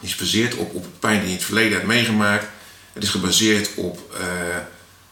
Die 0.00 0.08
is 0.08 0.14
gebaseerd 0.14 0.54
op, 0.54 0.74
op 0.74 0.86
pijn 0.98 1.18
die 1.18 1.22
je 1.22 1.28
in 1.28 1.36
het 1.36 1.44
verleden 1.44 1.72
hebt 1.72 1.86
meegemaakt. 1.86 2.46
Het 2.92 3.02
is 3.02 3.10
gebaseerd 3.10 3.74
op 3.74 4.14
uh, 4.20 4.26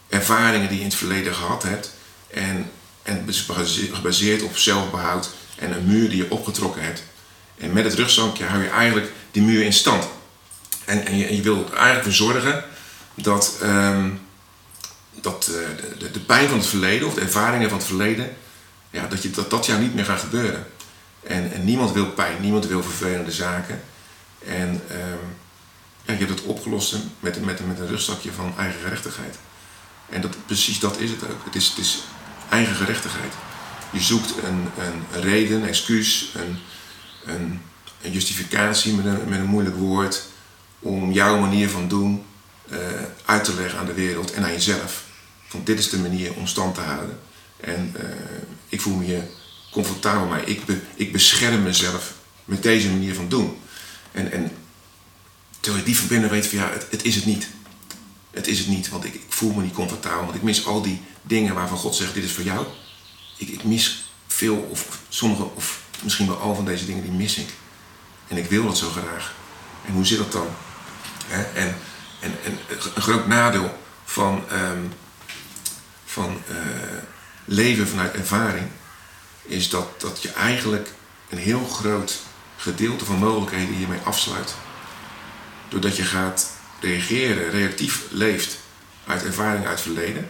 ervaringen 0.09 0.67
die 0.67 0.77
je 0.77 0.83
in 0.83 0.89
het 0.89 0.97
verleden 0.97 1.35
gehad 1.35 1.63
hebt. 1.63 1.93
En 2.27 2.71
en 3.07 3.23
het 3.25 3.35
is 3.35 3.45
gebaseerd 3.93 4.41
op 4.41 4.57
zelfbehoud 4.57 5.29
en 5.55 5.71
een 5.71 5.85
muur 5.85 6.09
die 6.09 6.17
je 6.17 6.31
opgetrokken 6.31 6.83
hebt. 6.83 7.03
En 7.57 7.73
met 7.73 7.83
het 7.83 7.93
rugzakje 7.93 8.45
hou 8.45 8.63
je 8.63 8.69
eigenlijk 8.69 9.11
die 9.31 9.41
muur 9.41 9.63
in 9.63 9.73
stand. 9.73 10.07
En, 10.85 11.05
en, 11.05 11.17
je, 11.17 11.35
je 11.35 11.41
wil 11.41 11.55
er 11.55 11.73
eigenlijk 11.73 12.03
voor 12.03 12.13
zorgen 12.13 12.63
dat, 13.13 13.57
um, 13.63 14.19
dat 15.21 15.49
uh, 15.51 15.55
de, 15.99 16.11
de, 16.11 16.19
pijn 16.19 16.47
van 16.49 16.57
het 16.57 16.67
verleden 16.67 17.07
of 17.07 17.13
de 17.13 17.21
ervaringen 17.21 17.69
van 17.69 17.77
het 17.77 17.87
verleden, 17.87 18.35
dat, 19.05 19.23
je, 19.23 19.29
dat 19.29 19.49
dat 19.49 19.65
jou 19.65 19.81
niet 19.81 19.93
meer 19.95 20.05
gaat 20.05 20.19
gebeuren. 20.19 20.67
En, 21.23 21.51
en 21.51 21.65
niemand 21.65 21.91
wil 21.91 22.11
pijn, 22.11 22.41
niemand 22.41 22.65
wil 22.65 22.83
vervelende 22.83 23.31
zaken. 23.31 23.81
En 24.45 24.81
ja, 26.05 26.13
je 26.13 26.25
hebt 26.25 26.29
het 26.29 26.43
opgelost 26.43 26.95
met, 27.19 27.45
met, 27.45 27.67
met 27.67 27.79
een 27.79 27.87
rugzakje 27.87 28.31
van 28.31 28.53
eigen 28.57 28.81
gerechtigheid. 28.81 29.37
En 30.09 30.21
dat, 30.21 30.35
precies 30.45 30.79
dat 30.79 30.99
is 30.99 31.09
het 31.09 31.23
ook. 31.23 31.45
Het 31.45 31.55
is, 31.55 31.67
het 31.67 31.77
is 31.77 32.03
eigen 32.49 32.75
gerechtigheid. 32.75 33.33
Je 33.91 34.01
zoekt 34.01 34.33
een, 34.43 34.69
een 34.83 35.21
reden, 35.21 35.61
een 35.61 35.67
excuus, 35.67 36.31
een, 36.35 36.57
een, 37.25 37.61
justificatie 38.11 38.93
met 38.93 39.05
een, 39.05 39.29
met 39.29 39.39
een 39.39 39.45
moeilijk 39.45 39.75
woord 39.75 40.25
om 40.79 41.11
jouw 41.11 41.39
manier 41.39 41.69
van 41.69 41.87
doen 41.87 42.23
eh, 42.69 42.77
uit 43.25 43.43
te 43.43 43.53
leggen 43.53 43.79
aan 43.79 43.85
de 43.85 43.93
wereld 43.93 44.31
en 44.31 44.43
aan 44.43 44.51
jezelf. 44.51 45.03
Van 45.47 45.61
dit 45.63 45.79
is 45.79 45.89
de 45.89 45.97
manier 45.97 46.33
om 46.33 46.47
stand 46.47 46.75
te 46.75 46.81
houden. 46.81 47.19
En 47.59 47.93
eh, 47.95 48.05
ik 48.69 48.81
voel 48.81 48.95
me 48.95 49.05
hier 49.05 49.27
comfortabel 49.71 50.27
mee. 50.27 50.43
Ik, 50.43 50.65
be, 50.65 50.79
ik 50.95 51.11
bescherm 51.11 51.63
mezelf 51.63 52.13
met 52.45 52.63
deze 52.63 52.89
manier 52.89 53.15
van 53.15 53.29
doen. 53.29 53.57
En, 54.11 54.31
en 54.31 54.51
terwijl 55.59 55.83
je 55.83 55.89
die 55.89 55.99
verbinden 55.99 56.29
weet 56.29 56.47
van 56.47 56.57
ja, 56.57 56.69
het, 56.69 56.87
het, 56.89 57.03
is 57.03 57.15
het 57.15 57.25
niet. 57.25 57.47
Het 58.31 58.47
is 58.47 58.59
het 58.59 58.67
niet, 58.67 58.89
want 58.89 59.05
ik, 59.05 59.13
ik, 59.13 59.21
voel 59.27 59.53
me 59.53 59.63
niet 59.63 59.73
comfortabel. 59.73 60.23
Want 60.23 60.35
ik 60.35 60.41
mis 60.41 60.65
al 60.65 60.81
die 60.81 61.01
dingen 61.21 61.53
waarvan 61.53 61.77
God 61.77 61.95
zegt, 61.95 62.13
dit 62.13 62.23
is 62.23 62.31
voor 62.31 62.43
jou. 62.43 62.65
Ik, 63.37 63.49
ik 63.49 63.63
mis 63.63 64.09
veel 64.27 64.67
of 64.71 64.99
sommige 65.09 65.43
of 65.55 65.81
misschien 66.03 66.27
wel 66.27 66.37
al 66.37 66.55
van 66.55 66.65
deze 66.65 66.85
dingen, 66.85 67.03
die 67.03 67.11
mis 67.11 67.37
ik. 67.37 67.49
En 68.27 68.37
ik 68.37 68.49
wil 68.49 68.63
dat 68.63 68.77
zo 68.77 68.89
graag. 68.89 69.35
En 69.85 69.93
hoe 69.93 70.05
zit 70.05 70.17
dat 70.17 70.31
dan? 70.31 70.47
En, 71.29 71.45
en, 71.53 71.75
en 72.19 72.57
een 72.95 73.01
groot 73.01 73.27
nadeel 73.27 73.77
van, 74.05 74.43
um, 74.51 74.93
van 76.05 76.41
uh, 76.51 76.57
leven 77.47 77.87
vanuit 77.87 78.13
ervaring 78.13 78.67
is 79.41 79.69
dat, 79.69 80.01
dat 80.01 80.21
je 80.21 80.31
eigenlijk 80.31 80.89
een 81.29 81.37
heel 81.37 81.65
groot 81.65 82.21
gedeelte 82.57 83.05
van 83.05 83.17
mogelijkheden 83.17 83.75
hiermee 83.75 83.99
afsluit. 84.03 84.55
Doordat 85.69 85.97
je 85.97 86.03
gaat 86.03 86.51
reageren, 86.79 87.49
reactief 87.49 88.03
leeft 88.09 88.57
uit 89.05 89.23
ervaring 89.25 89.65
uit 89.65 89.81
verleden, 89.81 90.29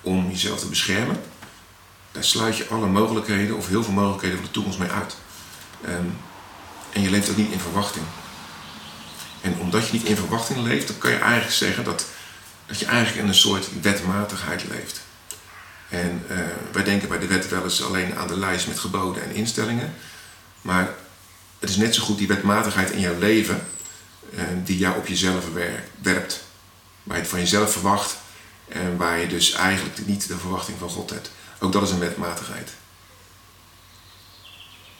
om 0.00 0.30
jezelf 0.30 0.60
te 0.60 0.66
beschermen, 0.66 1.22
daar 2.12 2.24
sluit 2.24 2.56
je 2.56 2.68
alle 2.68 2.86
mogelijkheden 2.86 3.56
of 3.56 3.68
heel 3.68 3.84
veel 3.84 3.92
mogelijkheden 3.92 4.36
van 4.36 4.46
de 4.46 4.52
toekomst 4.52 4.78
mee 4.78 4.90
uit. 4.90 5.16
Um, 5.88 6.16
en 6.92 7.02
je 7.02 7.10
leeft 7.10 7.30
ook 7.30 7.36
niet 7.36 7.52
in 7.52 7.60
verwachting. 7.60 8.04
En 9.40 9.58
omdat 9.58 9.86
je 9.86 9.92
niet 9.92 10.04
in 10.04 10.16
verwachting 10.16 10.58
leeft, 10.58 10.86
dan 10.86 10.98
kan 10.98 11.10
je 11.10 11.18
eigenlijk 11.18 11.52
zeggen 11.52 11.84
dat, 11.84 12.06
dat 12.66 12.78
je 12.78 12.86
eigenlijk 12.86 13.22
in 13.22 13.28
een 13.28 13.34
soort 13.34 13.80
wetmatigheid 13.80 14.64
leeft. 14.68 15.00
En 15.90 16.22
uh, 16.30 16.38
wij 16.72 16.84
denken 16.84 17.08
bij 17.08 17.18
de 17.18 17.26
wet 17.26 17.48
wel 17.48 17.62
eens 17.62 17.82
alleen 17.82 18.16
aan 18.16 18.28
de 18.28 18.38
lijst 18.38 18.66
met 18.66 18.78
geboden 18.78 19.22
en 19.22 19.34
instellingen. 19.34 19.94
Maar 20.60 20.94
het 21.58 21.70
is 21.70 21.76
net 21.76 21.94
zo 21.94 22.02
goed 22.02 22.18
die 22.18 22.28
wetmatigheid 22.28 22.90
in 22.90 23.00
jouw 23.00 23.18
leven 23.18 23.66
uh, 24.34 24.42
die 24.64 24.78
jou 24.78 24.96
op 24.96 25.06
jezelf 25.06 25.44
werpt. 26.02 26.42
Waar 27.02 27.16
je 27.16 27.22
het 27.22 27.30
van 27.30 27.40
jezelf 27.40 27.72
verwacht 27.72 28.16
en 28.68 28.96
waar 28.96 29.18
je 29.18 29.26
dus 29.26 29.52
eigenlijk 29.52 30.06
niet 30.06 30.28
de 30.28 30.38
verwachting 30.38 30.78
van 30.78 30.90
God 30.90 31.10
hebt. 31.10 31.30
Ook 31.58 31.72
dat 31.72 31.82
is 31.82 31.90
een 31.90 31.98
wetmatigheid. 31.98 32.70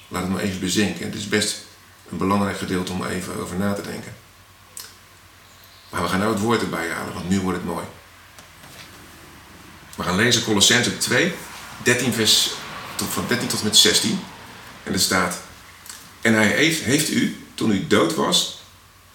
Laat 0.08 0.22
het 0.22 0.32
maar 0.32 0.42
even 0.42 0.60
bezinken. 0.60 1.04
Het 1.04 1.14
is 1.14 1.28
best 1.28 1.56
een 2.10 2.18
belangrijk 2.18 2.58
gedeelte 2.58 2.92
om 2.92 3.04
even 3.04 3.40
over 3.40 3.56
na 3.56 3.72
te 3.72 3.82
denken. 3.82 4.14
Maar 5.90 6.02
we 6.02 6.08
gaan 6.08 6.18
nou 6.18 6.32
het 6.32 6.42
woord 6.42 6.62
erbij 6.62 6.90
halen, 6.90 7.14
want 7.14 7.28
nu 7.28 7.40
wordt 7.40 7.58
het 7.58 7.66
mooi. 7.66 7.84
We 10.00 10.06
gaan 10.06 10.16
lezen 10.16 10.44
Colossense 10.44 10.98
2, 10.98 11.32
13 11.82 12.12
vers, 12.12 12.50
tot, 12.94 13.08
van 13.08 13.24
13 13.28 13.48
tot 13.48 13.62
met 13.62 13.76
16. 13.76 14.20
En 14.82 14.92
er 14.92 15.00
staat: 15.00 15.40
En 16.20 16.34
hij 16.34 16.46
heeft, 16.46 16.82
heeft 16.82 17.10
u, 17.10 17.46
toen 17.54 17.70
u 17.70 17.86
dood 17.86 18.14
was 18.14 18.62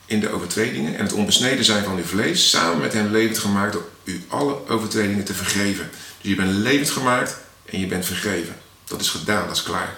in 0.06 0.20
de 0.20 0.30
overtredingen 0.30 0.98
en 0.98 1.04
het 1.04 1.14
onbesneden 1.14 1.66
zijn 1.66 1.84
van 1.84 1.98
uw 1.98 2.04
vlees, 2.04 2.50
samen 2.50 2.80
met 2.80 2.94
hem 2.94 3.12
levend 3.12 3.38
gemaakt 3.38 3.74
door 3.74 3.90
u 4.04 4.26
alle 4.28 4.68
overtredingen 4.68 5.26
te 5.26 5.34
vergeven. 5.34 5.90
Dus 6.22 6.30
je 6.30 6.36
bent 6.36 6.52
levend 6.52 6.90
gemaakt 6.90 7.38
en 7.66 7.80
je 7.80 7.88
bent 7.88 8.06
vergeven. 8.06 8.56
Dat 8.84 9.02
is 9.02 9.10
gedaan, 9.10 9.48
dat 9.48 9.56
is 9.56 9.64
klaar. 9.64 9.98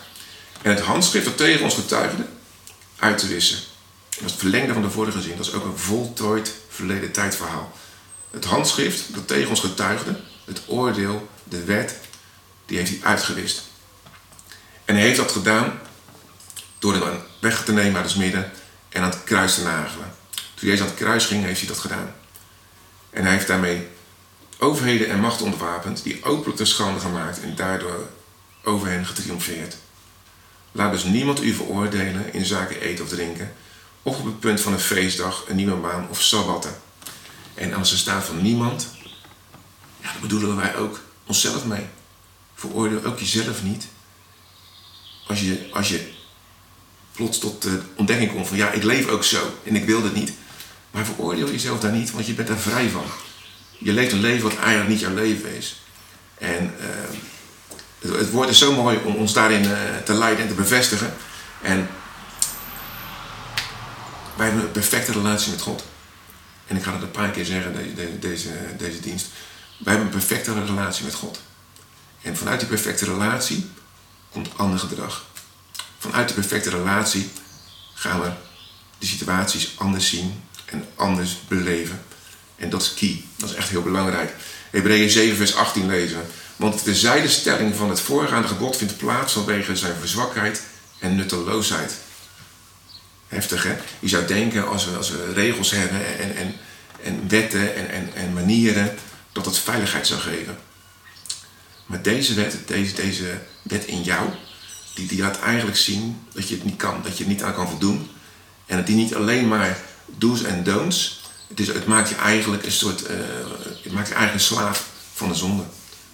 En 0.61 0.71
het 0.71 0.81
handschrift 0.81 1.25
dat 1.25 1.37
tegen 1.37 1.63
ons 1.63 1.75
getuigde, 1.75 2.25
uit 2.99 3.17
te 3.17 3.27
wissen. 3.27 3.57
Dat 4.09 4.25
is 4.25 4.31
het 4.31 4.39
verlengde 4.39 4.73
van 4.73 4.81
de 4.81 4.89
vorige 4.89 5.21
zin. 5.21 5.37
Dat 5.37 5.45
is 5.45 5.53
ook 5.53 5.65
een 5.65 5.77
voltooid 5.77 6.53
verleden 6.69 7.11
tijdverhaal. 7.11 7.71
Het 8.31 8.45
handschrift 8.45 9.03
dat 9.13 9.27
tegen 9.27 9.49
ons 9.49 9.59
getuigde, 9.59 10.19
het 10.47 10.61
oordeel, 10.65 11.29
de 11.43 11.63
wet, 11.63 11.95
die 12.65 12.77
heeft 12.77 12.89
hij 12.89 12.99
uitgewist. 13.03 13.63
En 14.85 14.95
hij 14.95 15.03
heeft 15.03 15.17
dat 15.17 15.31
gedaan 15.31 15.79
door 16.79 16.93
hem 16.93 17.19
weg 17.39 17.63
te 17.63 17.73
nemen 17.73 18.01
uit 18.01 18.09
het 18.09 18.19
midden 18.19 18.51
en 18.89 19.01
aan 19.01 19.09
het 19.09 19.23
kruis 19.23 19.55
te 19.55 19.63
nagelen. 19.63 20.13
Toen 20.53 20.69
Jezus 20.69 20.81
aan 20.81 20.87
het 20.87 20.95
kruis 20.95 21.25
ging, 21.25 21.43
heeft 21.43 21.59
hij 21.59 21.67
dat 21.67 21.77
gedaan. 21.77 22.15
En 23.09 23.23
hij 23.23 23.31
heeft 23.31 23.47
daarmee 23.47 23.87
overheden 24.57 25.09
en 25.09 25.19
macht 25.19 25.41
ontwapend, 25.41 26.03
die 26.03 26.23
openlijk 26.23 26.57
te 26.57 26.65
schande 26.65 26.99
gemaakt 26.99 27.41
en 27.41 27.55
daardoor 27.55 28.09
over 28.63 28.87
hen 28.87 29.05
getriomfeerd. 29.05 29.77
Laat 30.71 30.91
dus 30.91 31.03
niemand 31.03 31.43
u 31.43 31.53
veroordelen 31.53 32.33
in 32.33 32.45
zaken 32.45 32.81
eten 32.81 33.03
of 33.03 33.09
drinken, 33.09 33.53
of 34.03 34.19
op 34.19 34.25
het 34.25 34.39
punt 34.39 34.61
van 34.61 34.73
een 34.73 34.79
feestdag, 34.79 35.43
een 35.47 35.55
nieuwe 35.55 35.75
maan 35.75 36.07
of 36.09 36.21
sabbatten. 36.21 36.75
En 37.53 37.73
als 37.73 37.91
er 37.91 37.97
staat 37.97 38.23
van 38.23 38.41
niemand, 38.41 38.87
bedoelen 40.21 40.55
wij 40.55 40.75
ook 40.75 40.99
onszelf 41.25 41.65
mee. 41.65 41.85
Veroordeel 42.55 43.03
ook 43.03 43.19
jezelf 43.19 43.63
niet. 43.63 43.87
Als 45.27 45.39
je, 45.39 45.67
als 45.71 45.89
je 45.89 46.11
plots 47.11 47.39
tot 47.39 47.61
de 47.61 47.81
ontdekking 47.95 48.31
komt 48.31 48.47
van 48.47 48.57
ja, 48.57 48.71
ik 48.71 48.83
leef 48.83 49.07
ook 49.07 49.23
zo 49.23 49.53
en 49.63 49.75
ik 49.75 49.85
wil 49.85 50.01
dit 50.01 50.13
niet. 50.13 50.31
Maar 50.91 51.05
veroordeel 51.05 51.51
jezelf 51.51 51.79
daar 51.79 51.91
niet, 51.91 52.11
want 52.11 52.25
je 52.25 52.33
bent 52.33 52.47
daar 52.47 52.57
vrij 52.57 52.89
van. 52.89 53.05
Je 53.77 53.93
leeft 53.93 54.11
een 54.11 54.19
leven 54.19 54.43
wat 54.43 54.57
eigenlijk 54.57 54.89
niet 54.89 54.99
jouw 54.99 55.13
leven 55.13 55.55
is. 55.55 55.81
En 56.37 56.73
uh, 58.01 58.17
het 58.17 58.31
woord 58.31 58.49
is 58.49 58.57
zo 58.57 58.73
mooi 58.73 58.99
om 59.03 59.15
ons 59.15 59.33
daarin 59.33 59.63
uh, 59.63 59.97
te 60.05 60.13
leiden 60.13 60.43
en 60.43 60.49
te 60.49 60.53
bevestigen. 60.53 61.13
En 61.61 61.89
wij 64.35 64.45
hebben 64.45 64.63
een 64.63 64.71
perfecte 64.71 65.11
relatie 65.11 65.51
met 65.51 65.61
God. 65.61 65.83
En 66.67 66.75
ik 66.75 66.83
ga 66.83 66.93
het 66.93 67.01
een 67.01 67.11
paar 67.11 67.29
keer 67.29 67.45
zeggen, 67.45 67.95
deze, 67.95 68.19
deze, 68.19 68.49
deze 68.77 68.99
dienst. 68.99 69.27
Wij 69.77 69.93
hebben 69.93 70.13
een 70.13 70.19
perfecte 70.19 70.65
relatie 70.65 71.05
met 71.05 71.13
God. 71.13 71.39
En 72.21 72.37
vanuit 72.37 72.59
die 72.59 72.69
perfecte 72.69 73.05
relatie 73.05 73.69
komt 74.31 74.49
ander 74.55 74.79
gedrag. 74.79 75.25
Vanuit 75.97 76.27
die 76.27 76.35
perfecte 76.35 76.69
relatie 76.69 77.29
gaan 77.93 78.21
we 78.21 78.31
de 78.97 79.05
situaties 79.05 79.73
anders 79.75 80.09
zien 80.09 80.43
en 80.65 80.85
anders 80.95 81.37
beleven. 81.47 82.03
En 82.55 82.69
dat 82.69 82.81
is 82.81 82.93
key. 82.93 83.23
Dat 83.35 83.49
is 83.49 83.55
echt 83.55 83.69
heel 83.69 83.81
belangrijk. 83.81 84.33
Hebreeën 84.69 85.09
7, 85.09 85.37
vers 85.37 85.55
18 85.55 85.87
lezen. 85.87 86.21
Want 86.55 86.83
de 86.83 86.95
zijdestelling 86.95 87.75
van 87.75 87.89
het 87.89 87.99
voorgaande 87.99 88.47
gebod 88.47 88.77
vindt 88.77 88.97
plaats 88.97 89.33
vanwege 89.33 89.75
zijn 89.75 89.95
verzwakheid 89.99 90.61
en 90.99 91.15
nutteloosheid. 91.15 91.93
Heftig 93.27 93.63
hè? 93.63 93.75
Je 93.99 94.07
zou 94.07 94.25
denken 94.25 94.67
als 94.67 94.85
we, 94.85 94.97
als 94.97 95.09
we 95.09 95.33
regels 95.33 95.71
hebben 95.71 96.17
en, 96.19 96.35
en, 96.35 96.55
en 97.03 97.27
wetten 97.27 97.75
en, 97.75 97.89
en, 97.89 98.09
en 98.13 98.33
manieren, 98.33 98.95
dat 99.43 99.53
dat 99.53 99.63
veiligheid 99.63 100.07
zou 100.07 100.19
geven. 100.19 100.57
Maar 101.85 102.01
deze 102.01 102.33
wet, 102.33 102.57
deze, 102.65 102.93
deze 102.93 103.39
wet 103.61 103.85
in 103.85 104.03
jou, 104.03 104.29
die, 104.95 105.07
die 105.07 105.21
laat 105.21 105.39
eigenlijk 105.39 105.77
zien 105.77 106.27
dat 106.33 106.49
je 106.49 106.55
het 106.55 106.63
niet 106.63 106.75
kan, 106.75 107.01
dat 107.03 107.17
je 107.17 107.23
het 107.23 107.33
niet 107.33 107.43
aan 107.43 107.53
kan 107.53 107.69
voldoen. 107.69 108.09
En 108.65 108.77
dat 108.77 108.87
die 108.87 108.95
niet 108.95 109.15
alleen 109.15 109.47
maar 109.47 109.79
do's 110.05 110.43
en 110.43 110.63
don'ts, 110.63 111.21
het, 111.47 111.59
is, 111.59 111.67
het 111.67 111.85
maakt 111.85 112.09
je 112.09 112.15
eigenlijk 112.15 112.65
een 112.65 112.71
soort, 112.71 113.01
uh, 113.01 113.09
het 113.83 113.93
maakt 113.93 114.07
je 114.07 114.13
eigenlijk 114.13 114.33
een 114.33 114.39
slaaf 114.39 114.87
van 115.13 115.27
de 115.27 115.35
zonde. 115.35 115.63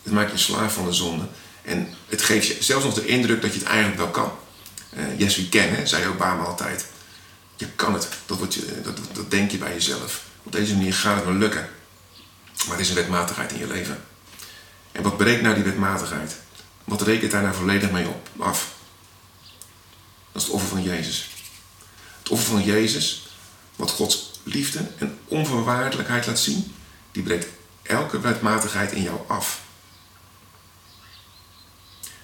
Het 0.03 0.13
maakt 0.13 0.31
je 0.31 0.37
slaaf 0.37 0.73
van 0.73 0.85
de 0.85 0.93
zonde. 0.93 1.25
En 1.61 1.87
het 2.07 2.21
geeft 2.21 2.47
je 2.47 2.57
zelfs 2.59 2.85
nog 2.85 2.93
de 2.93 3.05
indruk 3.05 3.41
dat 3.41 3.53
je 3.53 3.59
het 3.59 3.67
eigenlijk 3.67 3.97
wel 3.97 4.09
kan. 4.09 4.31
Uh, 4.97 5.19
yes, 5.19 5.35
we 5.35 5.49
can, 5.49 5.87
zei 5.87 6.07
Obama 6.07 6.43
altijd. 6.43 6.85
Je 7.55 7.67
kan 7.75 7.93
het. 7.93 8.07
Dat, 8.25 8.37
wordt 8.37 8.53
je, 8.53 8.81
dat, 8.83 8.97
dat 9.13 9.31
denk 9.31 9.51
je 9.51 9.57
bij 9.57 9.73
jezelf. 9.73 10.23
Op 10.43 10.51
deze 10.51 10.73
manier 10.73 10.93
gaat 10.93 11.15
het 11.15 11.25
wel 11.25 11.33
lukken. 11.33 11.69
Maar 12.67 12.77
het 12.77 12.79
is 12.79 12.89
een 12.89 12.95
wetmatigheid 12.95 13.51
in 13.51 13.59
je 13.59 13.67
leven. 13.67 14.03
En 14.91 15.03
wat 15.03 15.17
breekt 15.17 15.41
nou 15.41 15.55
die 15.55 15.63
wetmatigheid? 15.63 16.35
Wat 16.83 17.01
rekent 17.01 17.31
daar 17.31 17.41
nou 17.41 17.55
volledig 17.55 17.91
mee 17.91 18.07
op, 18.07 18.29
af? 18.37 18.73
Dat 20.31 20.41
is 20.41 20.47
het 20.47 20.53
offer 20.53 20.69
van 20.69 20.83
Jezus. 20.83 21.29
Het 22.19 22.29
offer 22.29 22.49
van 22.49 22.63
Jezus, 22.63 23.27
wat 23.75 23.91
Gods 23.91 24.39
liefde 24.43 24.87
en 24.97 25.19
onvoorwaardelijkheid 25.25 26.25
laat 26.25 26.39
zien, 26.39 26.75
die 27.11 27.23
breekt 27.23 27.47
elke 27.81 28.19
wetmatigheid 28.19 28.91
in 28.91 29.01
jou 29.01 29.19
af. 29.27 29.61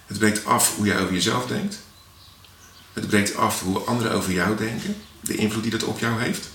Het 0.05 0.17
breekt 0.17 0.45
af 0.45 0.75
hoe 0.75 0.85
jij 0.85 0.99
over 0.99 1.13
jezelf 1.13 1.45
denkt. 1.45 1.79
Het 2.93 3.07
breekt 3.07 3.35
af 3.35 3.61
hoe 3.61 3.79
anderen 3.79 4.11
over 4.11 4.31
jou 4.31 4.57
denken. 4.57 5.01
De 5.21 5.35
invloed 5.35 5.63
die 5.63 5.71
dat 5.71 5.83
op 5.83 5.99
jou 5.99 6.21
heeft. 6.21 6.49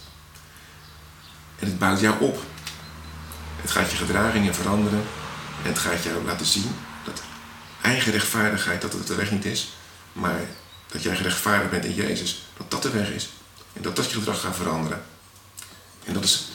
En 1.59 1.67
het 1.67 1.79
bouwt 1.79 2.01
jou 2.01 2.21
op. 2.21 2.43
Het 3.65 3.73
gaat 3.73 3.91
je 3.91 3.97
gedragingen 3.97 4.55
veranderen. 4.55 5.03
En 5.63 5.69
het 5.69 5.79
gaat 5.79 6.03
jou 6.03 6.25
laten 6.25 6.47
zien 6.47 6.71
dat 7.05 7.23
eigen 7.83 8.13
rechtvaardigheid 8.13 8.81
dat 8.81 8.93
het 8.93 9.07
de 9.07 9.15
weg 9.15 9.31
niet 9.31 9.45
is. 9.45 9.73
Maar 10.13 10.41
dat 10.89 11.03
jij 11.03 11.17
gerechtvaardigd 11.17 11.71
bent 11.71 11.85
in 11.85 11.95
Jezus. 11.95 12.47
Dat 12.57 12.71
dat 12.71 12.83
de 12.83 12.91
weg 12.91 13.09
is. 13.09 13.29
En 13.73 13.83
dat 13.83 13.97
dat 13.97 14.11
je 14.11 14.17
gedrag 14.17 14.41
gaat 14.41 14.57
veranderen. 14.57 15.03
En 16.05 16.15
dat 16.15 16.25
is, 16.25 16.49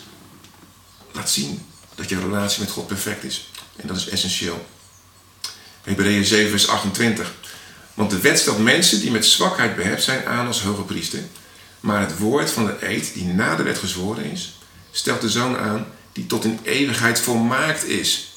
laat 1.12 1.30
zien 1.30 1.66
dat 1.96 2.10
je 2.10 2.20
relatie 2.20 2.60
met 2.60 2.72
God 2.72 2.88
perfect 2.88 3.24
is. 3.24 3.51
En 3.75 3.88
dat 3.88 3.98
is 3.98 4.10
essentieel. 4.10 4.68
Hebreeën 5.84 6.25
7 6.25 6.50
vers 6.50 6.68
28. 6.68 7.34
Want 7.94 8.10
de 8.10 8.20
wet 8.20 8.39
stelt 8.39 8.60
mensen 8.60 9.00
die 9.00 9.12
met 9.12 9.25
zwakheid 9.25 9.75
behept 9.75 10.04
zijn 10.04 10.25
aan 10.25 10.48
als 10.48 10.62
hoge 10.62 10.84
priester. 10.84 11.24
Maar 11.80 12.01
het 12.01 12.18
woord 12.18 12.51
van 12.51 12.66
de 12.66 12.88
eed 12.88 13.13
die 13.13 13.25
na 13.25 13.56
de 13.56 13.63
wet 13.63 13.78
gezworen 13.78 14.32
is, 14.32 14.58
stelt 14.92 15.22
de 15.22 15.30
zoon 15.30 15.58
aan 15.58 15.88
die 16.12 16.25
tot 16.25 16.44
in 16.44 16.60
eeuwigheid 16.63 17.20
volmaakt 17.20 17.84
is. 17.84 18.34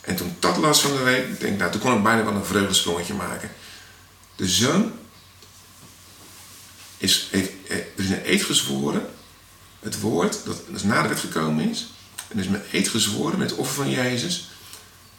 En 0.00 0.16
toen 0.16 0.36
dat 0.38 0.56
las 0.56 0.80
van 0.80 0.92
de 0.96 1.02
week, 1.02 1.40
denk 1.40 1.58
nou, 1.58 1.70
toen 1.70 1.80
kon 1.80 1.96
ik 1.96 2.02
bijna 2.02 2.24
wel 2.24 2.34
een 2.34 2.44
vreugdesprongetje 2.44 3.14
maken. 3.14 3.50
De 4.36 4.48
zoon 4.48 4.92
is, 6.96 7.28
heeft, 7.30 7.50
er 7.68 7.86
is 8.04 8.08
een 8.08 8.30
eed 8.30 8.42
gezworen, 8.42 9.06
het 9.80 10.00
woord 10.00 10.44
dat 10.44 10.62
dus 10.68 10.82
na 10.82 11.02
de 11.02 11.08
wet 11.08 11.20
gekomen 11.20 11.70
is, 11.70 11.86
en 12.28 12.38
is 12.38 12.48
met 12.48 12.64
eed 12.72 12.88
gezworen 12.88 13.38
met 13.38 13.50
het 13.50 13.58
offer 13.58 13.74
van 13.74 13.90
Jezus. 13.90 14.48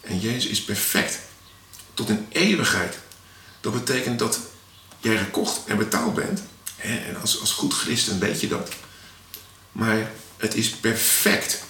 En 0.00 0.20
Jezus 0.20 0.46
is 0.46 0.62
perfect, 0.62 1.18
tot 1.94 2.08
in 2.08 2.26
eeuwigheid. 2.28 2.98
Dat 3.60 3.72
betekent 3.72 4.18
dat 4.18 4.40
jij 4.98 5.18
gekocht 5.18 5.60
en 5.66 5.76
betaald 5.76 6.14
bent. 6.14 6.42
En 6.76 7.20
als, 7.20 7.40
als 7.40 7.52
goed 7.52 7.74
christen 7.74 8.18
weet 8.18 8.40
je 8.40 8.48
dat. 8.48 8.68
Maar 9.72 10.10
het 10.36 10.54
is 10.54 10.70
perfect. 10.70 11.62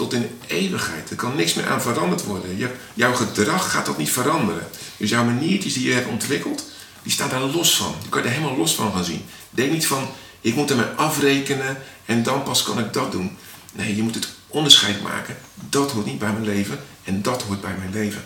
Tot 0.00 0.12
in 0.12 0.30
eeuwigheid. 0.46 1.10
Er 1.10 1.16
kan 1.16 1.36
niks 1.36 1.54
meer 1.54 1.68
aan 1.68 1.82
veranderd 1.82 2.24
worden. 2.24 2.56
Je, 2.56 2.70
jouw 2.94 3.14
gedrag 3.14 3.70
gaat 3.70 3.86
dat 3.86 3.98
niet 3.98 4.10
veranderen. 4.10 4.66
Dus 4.96 5.10
jouw 5.10 5.24
maniertjes 5.24 5.72
die 5.72 5.88
je 5.88 5.94
hebt 5.94 6.08
ontwikkeld, 6.08 6.64
die 7.02 7.12
staan 7.12 7.28
daar 7.28 7.40
los 7.40 7.76
van. 7.76 7.94
Je 8.02 8.08
kan 8.08 8.22
er 8.22 8.30
helemaal 8.30 8.56
los 8.56 8.74
van 8.74 8.92
gaan 8.92 9.04
zien. 9.04 9.24
Denk 9.50 9.72
niet 9.72 9.86
van, 9.86 10.08
ik 10.40 10.54
moet 10.54 10.70
ermee 10.70 10.86
afrekenen 10.86 11.78
en 12.04 12.22
dan 12.22 12.42
pas 12.42 12.62
kan 12.62 12.78
ik 12.78 12.92
dat 12.92 13.12
doen. 13.12 13.36
Nee, 13.72 13.96
je 13.96 14.02
moet 14.02 14.14
het 14.14 14.28
onderscheid 14.46 15.02
maken. 15.02 15.36
Dat 15.68 15.90
hoort 15.90 16.06
niet 16.06 16.18
bij 16.18 16.32
mijn 16.32 16.44
leven 16.44 16.80
en 17.04 17.22
dat 17.22 17.42
hoort 17.42 17.60
bij 17.60 17.74
mijn 17.78 17.92
leven. 17.92 18.24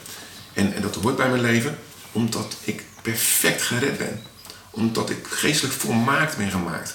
En, 0.53 0.75
en 0.75 0.83
dat 0.83 0.95
hoort 0.95 1.17
bij 1.17 1.29
mijn 1.29 1.43
leven 1.43 1.79
omdat 2.13 2.57
ik 2.65 2.85
perfect 3.03 3.63
gered 3.63 3.99
ben. 3.99 4.23
Omdat 4.71 5.11
ik 5.11 5.27
geestelijk 5.27 5.75
volmaakt 5.75 6.37
ben 6.37 6.51
gemaakt. 6.51 6.95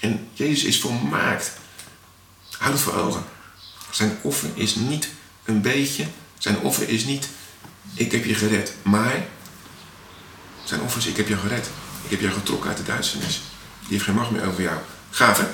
En 0.00 0.28
Jezus 0.32 0.64
is 0.64 0.80
volmaakt. 0.80 1.52
Houd 2.58 2.72
het 2.72 2.82
voor 2.82 2.94
ogen. 2.94 3.33
Zijn 3.94 4.18
offer 4.22 4.48
is 4.54 4.74
niet 4.74 5.08
een 5.44 5.60
beetje. 5.60 6.04
Zijn 6.38 6.58
offer 6.58 6.88
is 6.88 7.04
niet, 7.04 7.28
ik 7.94 8.12
heb 8.12 8.24
je 8.24 8.34
gered. 8.34 8.72
Maar 8.82 9.24
zijn 10.64 10.80
offer 10.80 11.00
is, 11.00 11.06
ik 11.06 11.16
heb 11.16 11.28
je 11.28 11.36
gered. 11.36 11.66
Ik 12.04 12.10
heb 12.10 12.20
jou 12.20 12.32
getrokken 12.32 12.68
uit 12.68 12.76
de 12.78 12.84
duisternis. 12.84 13.42
Die 13.80 13.90
heeft 13.90 14.04
geen 14.04 14.14
macht 14.14 14.30
meer 14.30 14.46
over 14.46 14.62
jou. 14.62 14.76
Gaaf 15.10 15.38
hè? 15.38 15.44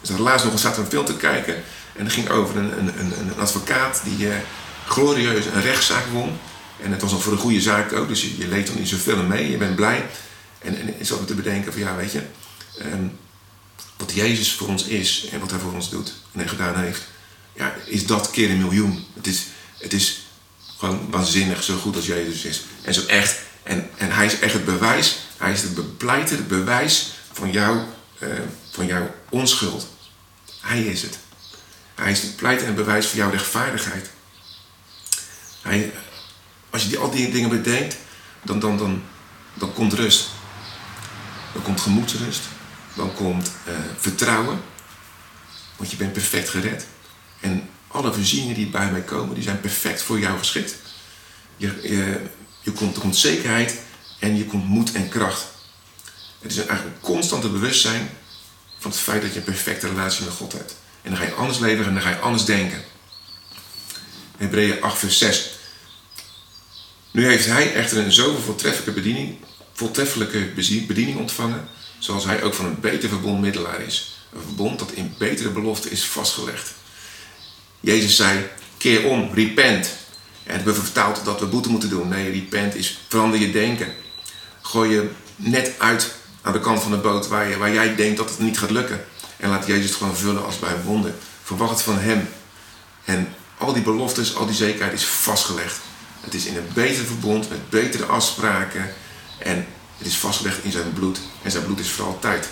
Dus 0.00 0.18
laatst 0.18 0.46
nog 0.46 0.58
zaten 0.58 0.78
we 0.78 0.84
een 0.84 0.90
film 0.90 1.04
te 1.04 1.16
kijken. 1.16 1.54
En 1.96 2.04
het 2.04 2.12
ging 2.12 2.28
over 2.28 2.56
een, 2.56 2.78
een, 2.78 3.00
een, 3.00 3.18
een 3.18 3.38
advocaat 3.38 4.00
die 4.04 4.26
uh, 4.26 4.34
glorieus 4.86 5.46
een 5.46 5.62
rechtszaak 5.62 6.06
won. 6.12 6.38
En 6.82 6.90
het 6.90 7.02
was 7.02 7.12
al 7.12 7.20
voor 7.20 7.32
een 7.32 7.38
goede 7.38 7.60
zaak 7.60 7.92
ook. 7.92 8.08
Dus 8.08 8.22
je, 8.22 8.38
je 8.38 8.48
leed 8.48 8.66
dan 8.66 8.76
niet 8.76 8.88
zoveel 8.88 9.22
mee. 9.22 9.50
Je 9.50 9.56
bent 9.56 9.76
blij. 9.76 10.06
En, 10.58 10.80
en 10.80 11.00
ik 11.00 11.06
zat 11.06 11.26
te 11.26 11.34
bedenken 11.34 11.72
van 11.72 11.80
ja, 11.80 11.96
weet 11.96 12.12
je. 12.12 12.22
Wat 12.78 13.27
Jezus 14.18 14.52
voor 14.52 14.68
ons 14.68 14.84
is 14.84 15.28
en 15.32 15.40
wat 15.40 15.50
hij 15.50 15.60
voor 15.60 15.72
ons 15.72 15.90
doet 15.90 16.12
en 16.32 16.48
gedaan 16.48 16.76
heeft. 16.76 17.02
Ja, 17.54 17.74
is 17.86 18.06
dat 18.06 18.30
keer 18.30 18.50
een 18.50 18.58
miljoen. 18.58 19.04
Het 19.14 19.26
is, 19.26 19.42
het 19.78 19.92
is 19.92 20.26
gewoon 20.76 21.10
waanzinnig 21.10 21.62
zo 21.62 21.76
goed 21.76 21.96
als 21.96 22.06
Jezus 22.06 22.44
is. 22.44 22.62
En 22.82 22.94
zo 22.94 23.06
echt. 23.06 23.40
En, 23.62 23.90
en 23.96 24.12
hij 24.12 24.26
is 24.26 24.38
echt 24.38 24.52
het 24.52 24.64
bewijs. 24.64 25.18
Hij 25.36 25.52
is 25.52 25.62
het 25.62 25.74
bepleiter, 25.74 26.36
het 26.36 26.48
bewijs 26.48 27.12
van, 27.32 27.50
jou, 27.50 27.78
uh, 28.18 28.28
van 28.70 28.86
jouw 28.86 29.14
onschuld. 29.28 29.88
Hij 30.60 30.82
is 30.82 31.02
het. 31.02 31.18
Hij 31.94 32.10
is 32.10 32.22
het 32.22 32.36
pleiter 32.36 32.66
en 32.66 32.74
het 32.74 32.84
bewijs 32.84 33.06
van 33.06 33.18
jouw 33.18 33.30
rechtvaardigheid. 33.30 34.10
Hij, 35.62 35.92
als 36.70 36.82
je 36.82 36.88
die, 36.88 36.98
al 36.98 37.10
die 37.10 37.30
dingen 37.30 37.48
bedenkt, 37.48 37.96
dan, 38.42 38.58
dan, 38.58 38.78
dan, 38.78 39.02
dan 39.54 39.72
komt 39.72 39.92
rust. 39.92 40.28
Dan 41.52 41.62
komt 41.62 41.80
gemoedsrust. 41.80 42.40
Dan 42.98 43.14
komt 43.14 43.52
uh, 43.68 43.74
vertrouwen. 43.96 44.60
Want 45.76 45.90
je 45.90 45.96
bent 45.96 46.12
perfect 46.12 46.48
gered. 46.48 46.86
En 47.40 47.68
alle 47.88 48.12
voorzieningen 48.12 48.54
die 48.54 48.66
bij 48.66 48.90
mij 48.90 49.00
komen, 49.00 49.34
die 49.34 49.42
zijn 49.42 49.60
perfect 49.60 50.02
voor 50.02 50.18
jou 50.18 50.38
geschikt. 50.38 50.74
Je, 51.56 51.78
je, 51.82 52.20
je 52.60 52.72
komt, 52.72 52.96
er 52.96 53.14
zekerheid 53.14 53.78
en 54.18 54.36
je 54.36 54.44
komt 54.44 54.64
moed 54.64 54.92
en 54.92 55.08
kracht. 55.08 55.46
Het 56.38 56.50
is 56.50 56.56
eigenlijk 56.56 56.96
een 56.96 57.02
constante 57.02 57.48
bewustzijn 57.48 58.10
van 58.78 58.90
het 58.90 59.00
feit 59.00 59.22
dat 59.22 59.32
je 59.32 59.38
een 59.38 59.44
perfecte 59.44 59.88
relatie 59.88 60.24
met 60.24 60.34
God 60.34 60.52
hebt. 60.52 60.76
En 61.02 61.10
dan 61.10 61.18
ga 61.18 61.24
je 61.24 61.34
anders 61.34 61.58
leven 61.58 61.84
en 61.84 61.92
dan 61.92 62.02
ga 62.02 62.08
je 62.08 62.18
anders 62.18 62.44
denken. 62.44 62.82
Hebreeën 64.36 64.82
8 64.82 64.98
vers 64.98 65.18
6. 65.18 65.50
Nu 67.10 67.26
heeft 67.26 67.46
hij 67.46 67.74
echter 67.74 67.98
een 67.98 68.12
zoveel 68.12 68.40
voortreffelijke 68.40 68.92
bediening, 68.92 69.36
voortreffelijke 69.72 70.52
bediening 70.86 71.18
ontvangen, 71.18 71.68
zoals 71.98 72.24
hij 72.24 72.42
ook 72.42 72.54
van 72.54 72.64
een 72.64 72.80
beter 72.80 73.08
verbond 73.08 73.40
middelaar 73.40 73.80
is. 73.80 74.18
Een 74.34 74.42
verbond 74.42 74.78
dat 74.78 74.92
in 74.92 75.14
betere 75.18 75.50
belofte 75.50 75.90
is 75.90 76.04
vastgelegd. 76.04 76.74
Jezus 77.80 78.16
zei, 78.16 78.46
keer 78.76 79.04
om, 79.04 79.30
repent. 79.34 79.90
En 80.44 80.64
we 80.64 80.74
vertaald 80.74 81.24
dat 81.24 81.40
we 81.40 81.46
boete 81.46 81.70
moeten 81.70 81.88
doen. 81.88 82.08
Nee, 82.08 82.30
repent 82.30 82.74
is 82.74 83.00
verander 83.08 83.40
je 83.40 83.50
denken. 83.50 83.94
Gooi 84.62 84.90
je 84.90 85.10
net 85.36 85.72
uit 85.78 86.14
aan 86.42 86.52
de 86.52 86.60
kant 86.60 86.82
van 86.82 86.90
de 86.90 86.96
boot 86.96 87.28
waar, 87.28 87.48
je, 87.48 87.56
waar 87.56 87.72
jij 87.72 87.94
denkt 87.94 88.16
dat 88.16 88.30
het 88.30 88.38
niet 88.38 88.58
gaat 88.58 88.70
lukken. 88.70 89.04
En 89.36 89.50
laat 89.50 89.66
Jezus 89.66 89.84
het 89.84 89.94
gewoon 89.94 90.16
vullen 90.16 90.44
als 90.44 90.58
bij 90.58 90.72
een 90.72 90.82
wonder. 90.82 91.14
Verwacht 91.42 91.70
het 91.70 91.82
van 91.82 91.98
Hem. 91.98 92.28
En 93.04 93.34
al 93.58 93.72
die 93.72 93.82
beloftes, 93.82 94.34
al 94.34 94.46
die 94.46 94.54
zekerheid 94.54 94.92
is 94.92 95.04
vastgelegd. 95.04 95.80
Het 96.20 96.34
is 96.34 96.46
in 96.46 96.56
een 96.56 96.68
beter 96.74 97.04
verbond, 97.04 97.48
met 97.48 97.70
betere 97.70 98.04
afspraken. 98.04 98.94
En 99.38 99.66
het 99.98 100.06
is 100.06 100.16
vastgelegd 100.16 100.64
in 100.64 100.70
zijn 100.70 100.92
bloed. 100.92 101.20
En 101.42 101.50
zijn 101.50 101.64
bloed 101.64 101.78
is 101.78 101.90
voor 101.90 102.06
altijd. 102.06 102.48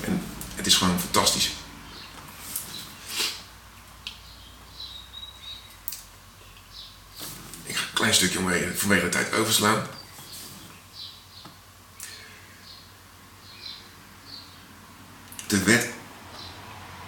En 0.00 0.22
het 0.54 0.66
is 0.66 0.74
gewoon 0.74 1.00
fantastisch. 1.00 1.52
Ik 7.62 7.76
ga 7.76 7.82
een 7.82 7.92
klein 7.92 8.14
stukje 8.14 8.38
omwege, 8.38 8.76
vanwege 8.76 9.02
de 9.02 9.08
tijd 9.08 9.32
overslaan. 9.32 9.86
De 15.46 15.62
wet 15.62 15.88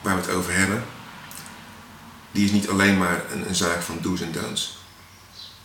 waar 0.03 0.15
we 0.15 0.21
het 0.21 0.31
over 0.31 0.55
hebben, 0.55 0.85
die 2.33 2.45
is 2.45 2.51
niet 2.51 2.69
alleen 2.69 2.99
maar 2.99 3.31
een, 3.31 3.49
een 3.49 3.55
zaak 3.55 3.83
van 3.83 3.99
do's 4.01 4.21
en 4.21 4.33
don'ts. 4.33 4.79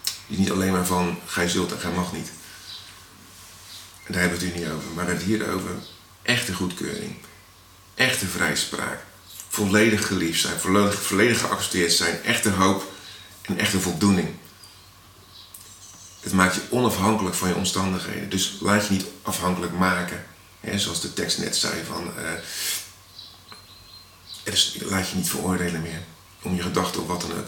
Die 0.03 0.37
is 0.37 0.37
niet 0.37 0.51
alleen 0.51 0.71
maar 0.71 0.85
van 0.85 1.19
gij 1.25 1.49
zult 1.49 1.71
en 1.71 1.79
gij 1.79 1.91
mag 1.91 2.11
niet. 2.11 2.31
Daar 4.11 4.21
hebben 4.21 4.39
we 4.39 4.45
het 4.45 4.53
hier 4.53 4.63
niet 4.63 4.73
over. 4.73 4.87
Maar 4.87 5.05
we 5.05 5.11
hebben 5.11 5.15
het 5.15 5.39
hier 5.39 5.53
over 5.53 5.71
echte 6.21 6.53
goedkeuring. 6.53 7.15
Echte 7.95 8.27
vrijspraak. 8.27 9.03
Volledig 9.47 10.07
geliefd 10.07 10.41
zijn. 10.41 10.59
Volledig, 10.59 11.01
volledig 11.01 11.39
geaccepteerd 11.39 11.91
zijn. 11.91 12.23
Echte 12.23 12.49
hoop 12.49 12.91
en 13.41 13.57
echte 13.57 13.79
voldoening. 13.79 14.29
Het 16.19 16.33
maakt 16.33 16.55
je 16.55 16.61
onafhankelijk 16.69 17.35
van 17.35 17.49
je 17.49 17.55
omstandigheden. 17.55 18.29
Dus 18.29 18.57
laat 18.59 18.87
je 18.87 18.93
niet 18.93 19.05
afhankelijk 19.21 19.73
maken. 19.73 20.25
Hè, 20.59 20.79
zoals 20.79 21.01
de 21.01 21.13
tekst 21.13 21.37
net 21.37 21.55
zei 21.55 21.83
van... 21.85 22.11
Dus 24.43 24.77
laat 24.81 25.09
je 25.09 25.15
niet 25.15 25.29
veroordelen 25.29 25.81
meer. 25.81 26.01
Om 26.41 26.55
je 26.55 26.61
gedachten 26.61 27.01
of 27.01 27.07
wat 27.07 27.21
dan 27.21 27.31
ook. 27.31 27.47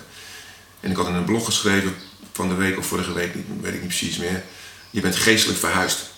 En 0.79 0.91
ik 0.91 0.97
had 0.97 1.07
in 1.07 1.13
een 1.13 1.25
blog 1.25 1.45
geschreven 1.45 1.95
van 2.31 2.47
de 2.47 2.53
week 2.53 2.77
of 2.77 2.85
vorige 2.85 3.13
week, 3.13 3.33
weet 3.61 3.73
ik 3.73 3.79
niet 3.79 3.87
precies 3.87 4.17
meer. 4.17 4.43
Je 4.89 5.01
bent 5.01 5.15
geestelijk 5.15 5.59
verhuisd. 5.59 6.12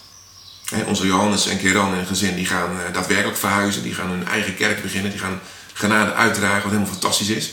Onze 0.86 1.06
Johannes 1.06 1.48
en 1.48 1.58
Keran 1.58 1.94
en 1.94 2.06
gezin 2.06 2.36
die 2.36 2.46
gaan 2.46 2.76
uh, 2.76 2.94
daadwerkelijk 2.94 3.38
verhuizen. 3.38 3.84
Die 3.84 3.94
gaan 3.94 4.10
hun 4.10 4.28
eigen 4.28 4.56
kerk 4.56 4.82
beginnen. 4.82 5.12
Die 5.12 5.20
gaan 5.20 5.42
genade 5.74 6.14
uitdragen, 6.14 6.62
wat 6.62 6.72
helemaal 6.72 6.92
fantastisch 6.92 7.30
is. 7.30 7.52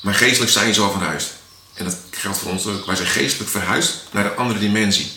Maar 0.00 0.14
geestelijk 0.14 0.52
zijn 0.52 0.74
ze 0.74 0.80
al 0.80 0.90
verhuisd. 0.90 1.32
En 1.74 1.84
dat 1.84 1.96
geldt 2.10 2.38
voor 2.38 2.50
ons 2.50 2.66
ook. 2.66 2.86
Wij 2.86 2.96
zijn 2.96 3.08
geestelijk 3.08 3.50
verhuisd 3.50 4.04
naar 4.10 4.24
een 4.24 4.36
andere 4.36 4.58
dimensie. 4.58 5.10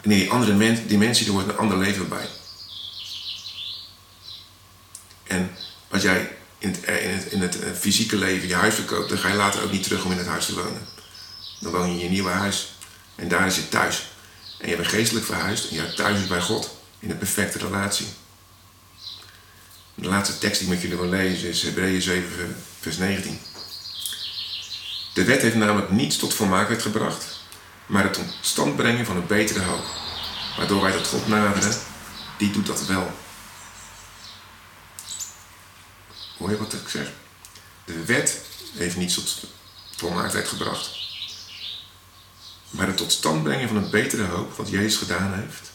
En 0.00 0.10
in 0.10 0.18
die 0.18 0.30
andere 0.30 0.86
dimensie 0.86 1.26
er 1.26 1.32
hoort 1.32 1.48
een 1.48 1.56
ander 1.56 1.78
leven 1.78 2.08
bij. 2.08 2.28
En 5.26 5.56
als 5.90 6.02
jij 6.02 6.36
in 6.58 6.70
het, 6.70 7.02
in, 7.02 7.10
het, 7.10 7.24
in 7.24 7.40
het, 7.40 7.60
eh, 7.60 7.70
fysieke 7.72 8.16
leven 8.16 8.48
je 8.48 8.54
huis 8.54 8.74
verkoopt, 8.74 9.08
dan 9.08 9.18
ga 9.18 9.28
je 9.28 9.34
later 9.34 9.62
ook 9.62 9.72
niet 9.72 9.82
terug 9.82 10.04
om 10.04 10.12
in 10.12 10.18
het 10.18 10.26
huis 10.26 10.46
te 10.46 10.54
wonen. 10.54 10.86
Dan 11.60 11.72
woon 11.72 11.86
je 11.86 11.92
in 11.92 12.04
je 12.04 12.08
nieuwe 12.08 12.30
huis. 12.30 12.72
En 13.14 13.28
daar 13.28 13.46
is 13.46 13.56
je 13.56 13.68
thuis. 13.68 14.11
En 14.62 14.68
je 14.68 14.76
bent 14.76 14.88
geestelijk 14.88 15.26
verhuisd 15.26 15.68
en 15.68 15.76
je 15.76 15.94
thuis 15.94 16.20
is 16.20 16.26
bij 16.26 16.40
God. 16.40 16.70
In 16.98 17.10
een 17.10 17.18
perfecte 17.18 17.58
relatie. 17.58 18.06
De 19.94 20.08
laatste 20.08 20.38
tekst 20.38 20.60
die 20.60 20.68
ik 20.68 20.74
met 20.74 20.82
jullie 20.82 20.96
wil 20.96 21.08
lezen 21.08 21.48
is 21.48 21.62
Hebreeën 21.62 22.02
7, 22.02 22.56
vers 22.80 22.96
19. 22.96 23.40
De 25.14 25.24
wet 25.24 25.42
heeft 25.42 25.54
namelijk 25.54 25.90
niets 25.90 26.16
tot 26.16 26.34
volmaaktheid 26.34 26.82
gebracht, 26.82 27.40
maar 27.86 28.02
het 28.02 28.12
tot 28.12 28.36
stand 28.40 28.76
brengen 28.76 29.06
van 29.06 29.16
een 29.16 29.26
betere 29.26 29.60
hoop. 29.60 29.84
Waardoor 30.56 30.82
wij 30.82 30.92
tot 30.92 31.06
God 31.06 31.28
naderen, 31.28 31.76
die 32.38 32.50
doet 32.50 32.66
dat 32.66 32.86
wel. 32.86 33.10
Hoor 36.38 36.50
je 36.50 36.56
wat 36.56 36.72
ik 36.72 36.88
zeg? 36.88 37.10
De 37.84 38.04
wet 38.04 38.40
heeft 38.72 38.96
niets 38.96 39.14
tot 39.14 39.44
volmaaktheid 39.96 40.48
gebracht. 40.48 41.01
Maar 42.72 42.86
het 42.86 42.96
tot 42.96 43.12
stand 43.12 43.42
brengen 43.42 43.68
van 43.68 43.76
een 43.76 43.90
betere 43.90 44.24
hoop, 44.24 44.56
wat 44.56 44.68
Jezus 44.68 44.96
gedaan 44.96 45.32
heeft. 45.34 45.70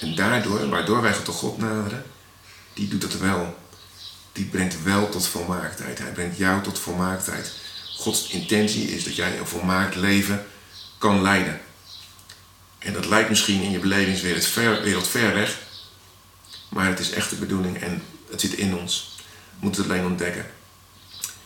En 0.00 0.14
daardoor, 0.14 0.68
waardoor 0.68 1.02
wij 1.02 1.12
tot 1.12 1.34
God 1.34 1.58
naderen, 1.58 2.04
die 2.74 2.88
doet 2.88 3.00
dat 3.00 3.18
wel. 3.18 3.58
Die 4.32 4.44
brengt 4.44 4.82
wel 4.82 5.08
tot 5.08 5.26
volmaaktheid. 5.26 5.98
Hij 5.98 6.12
brengt 6.12 6.36
jou 6.36 6.62
tot 6.62 6.78
volmaaktheid. 6.78 7.52
Gods 7.96 8.28
intentie 8.28 8.94
is 8.94 9.04
dat 9.04 9.16
jij 9.16 9.38
een 9.38 9.46
volmaakt 9.46 9.94
leven 9.94 10.46
kan 10.98 11.22
leiden. 11.22 11.60
En 12.78 12.92
dat 12.92 13.06
lijkt 13.06 13.28
misschien 13.28 13.62
in 13.62 13.70
je 13.70 13.78
belevingswereld 13.78 14.46
ver, 14.46 14.82
wereld 14.82 15.08
ver 15.08 15.34
weg. 15.34 15.58
Maar 16.68 16.86
het 16.88 16.98
is 16.98 17.10
echt 17.10 17.30
de 17.30 17.36
bedoeling 17.36 17.82
en 17.82 18.02
het 18.30 18.40
zit 18.40 18.52
in 18.52 18.76
ons. 18.76 19.16
We 19.50 19.58
moeten 19.60 19.82
het 19.82 19.90
alleen 19.90 20.04
ontdekken. 20.04 20.46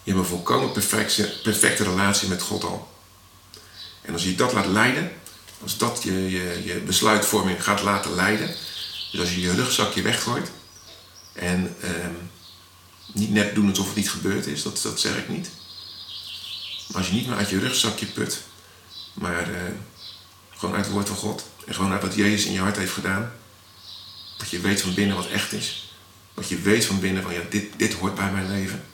Je 0.03 0.13
hebt 0.13 0.19
een 0.19 0.31
volkomen 0.31 0.73
perfecte, 0.73 1.39
perfecte 1.43 1.85
relatie 1.85 2.29
met 2.29 2.43
God 2.43 2.65
al. 2.65 2.96
En 4.07 4.13
als 4.13 4.25
je 4.25 4.35
dat 4.35 4.53
laat 4.53 4.67
leiden, 4.67 5.13
als 5.63 5.79
dat 5.79 6.03
je, 6.03 6.31
je, 6.31 6.63
je 6.65 6.81
besluitvorming 6.81 7.65
gaat 7.65 7.83
laten 7.83 8.15
leiden, 8.15 8.55
dus 9.11 9.21
als 9.21 9.35
je 9.35 9.41
je 9.41 9.55
rugzakje 9.55 10.03
weggooit 10.03 10.51
en 11.33 11.77
ehm, 11.81 12.15
niet 13.13 13.31
net 13.31 13.55
doen 13.55 13.69
alsof 13.69 13.87
het 13.87 13.97
niet 13.97 14.11
gebeurd 14.11 14.47
is, 14.47 14.63
dat, 14.63 14.81
dat 14.83 15.01
zeg 15.01 15.17
ik 15.17 15.29
niet. 15.29 15.49
Maar 16.89 16.97
als 16.97 17.07
je 17.07 17.13
niet 17.13 17.27
meer 17.27 17.37
uit 17.37 17.51
je 17.51 17.59
rugzakje 17.59 18.07
put, 18.07 18.41
maar 19.13 19.51
uh, 19.51 19.57
gewoon 20.57 20.75
uit 20.75 20.85
het 20.85 20.95
woord 20.95 21.09
van 21.09 21.17
God 21.17 21.45
en 21.67 21.75
gewoon 21.75 21.93
uit 21.93 22.03
wat 22.03 22.15
Jezus 22.15 22.45
in 22.45 22.53
je 22.53 22.61
hart 22.61 22.77
heeft 22.77 22.93
gedaan, 22.93 23.33
dat 24.37 24.51
je 24.51 24.61
weet 24.61 24.81
van 24.81 24.95
binnen 24.95 25.17
wat 25.17 25.29
echt 25.29 25.53
is, 25.53 25.93
dat 26.35 26.49
je 26.49 26.61
weet 26.61 26.85
van 26.85 27.01
binnen 27.01 27.23
van 27.23 27.35
ja, 27.35 27.41
dit, 27.51 27.65
dit 27.77 27.95
hoort 27.95 28.15
bij 28.15 28.31
mijn 28.31 28.51
leven. 28.51 28.85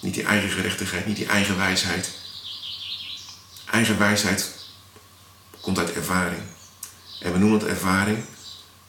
Niet 0.00 0.14
die 0.14 0.24
eigen 0.24 0.50
gerechtigheid, 0.50 1.06
niet 1.06 1.16
die 1.16 1.26
eigen 1.26 1.56
wijsheid. 1.56 2.10
Eigen 3.72 3.98
wijsheid 3.98 4.50
komt 5.60 5.78
uit 5.78 5.92
ervaring. 5.92 6.42
En 7.20 7.32
we 7.32 7.38
noemen 7.38 7.58
het 7.58 7.68
ervaring, 7.68 8.24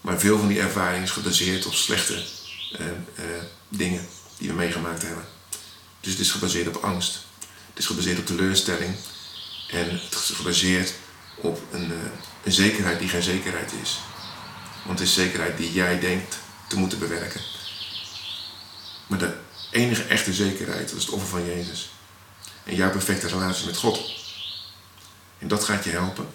maar 0.02 0.19
veel 0.19 0.38
van 0.38 0.48
die 0.48 0.60
ervaring 0.60 1.04
is 1.04 1.12
gebaseerd 1.12 1.65
op 1.65 1.74
slechte 1.74 2.24
eh, 2.78 2.86
eh, 2.88 3.43
dingen 3.69 4.08
die 4.38 4.48
we 4.48 4.54
meegemaakt 4.54 5.02
hebben. 5.02 5.26
Dus 6.00 6.12
het 6.12 6.22
is 6.22 6.32
gebaseerd 6.32 6.67
op 6.67 6.84
angst. 6.84 7.26
Het 7.69 7.78
is 7.80 7.86
gebaseerd 7.86 8.19
op 8.19 8.26
teleurstelling. 8.26 8.96
En 9.67 9.89
het 9.89 10.13
is 10.13 10.32
gebaseerd 10.36 10.93
op 11.36 11.62
een, 11.72 11.91
uh, 11.91 11.98
een 12.43 12.52
zekerheid 12.52 13.00
die 13.00 13.10
geen 13.10 13.24
zekerheid 13.24 13.72
is. 13.82 14.00
Want 14.86 15.00
het 15.00 15.08
is 15.08 15.13
zekerheid 15.13 15.58
die 15.58 15.74
jij 15.74 16.00
denkt 16.00 16.38
te 16.67 16.78
moeten 16.78 17.00
bewerken. 17.00 17.41
Maar 19.08 19.19
de 19.19 19.34
enige 19.72 20.04
echte 20.04 20.34
zekerheid, 20.34 20.89
dat 20.89 20.98
is 20.98 21.06
het 21.06 21.13
offer 21.13 21.30
van 21.30 21.46
Jezus. 21.46 21.89
En 22.63 22.76
jouw 22.76 22.91
perfecte 22.91 23.28
relatie 23.28 23.65
met 23.65 23.78
God. 23.78 24.22
En 25.43 25.49
dat 25.49 25.63
gaat 25.63 25.84
je 25.84 25.89
helpen. 25.89 26.27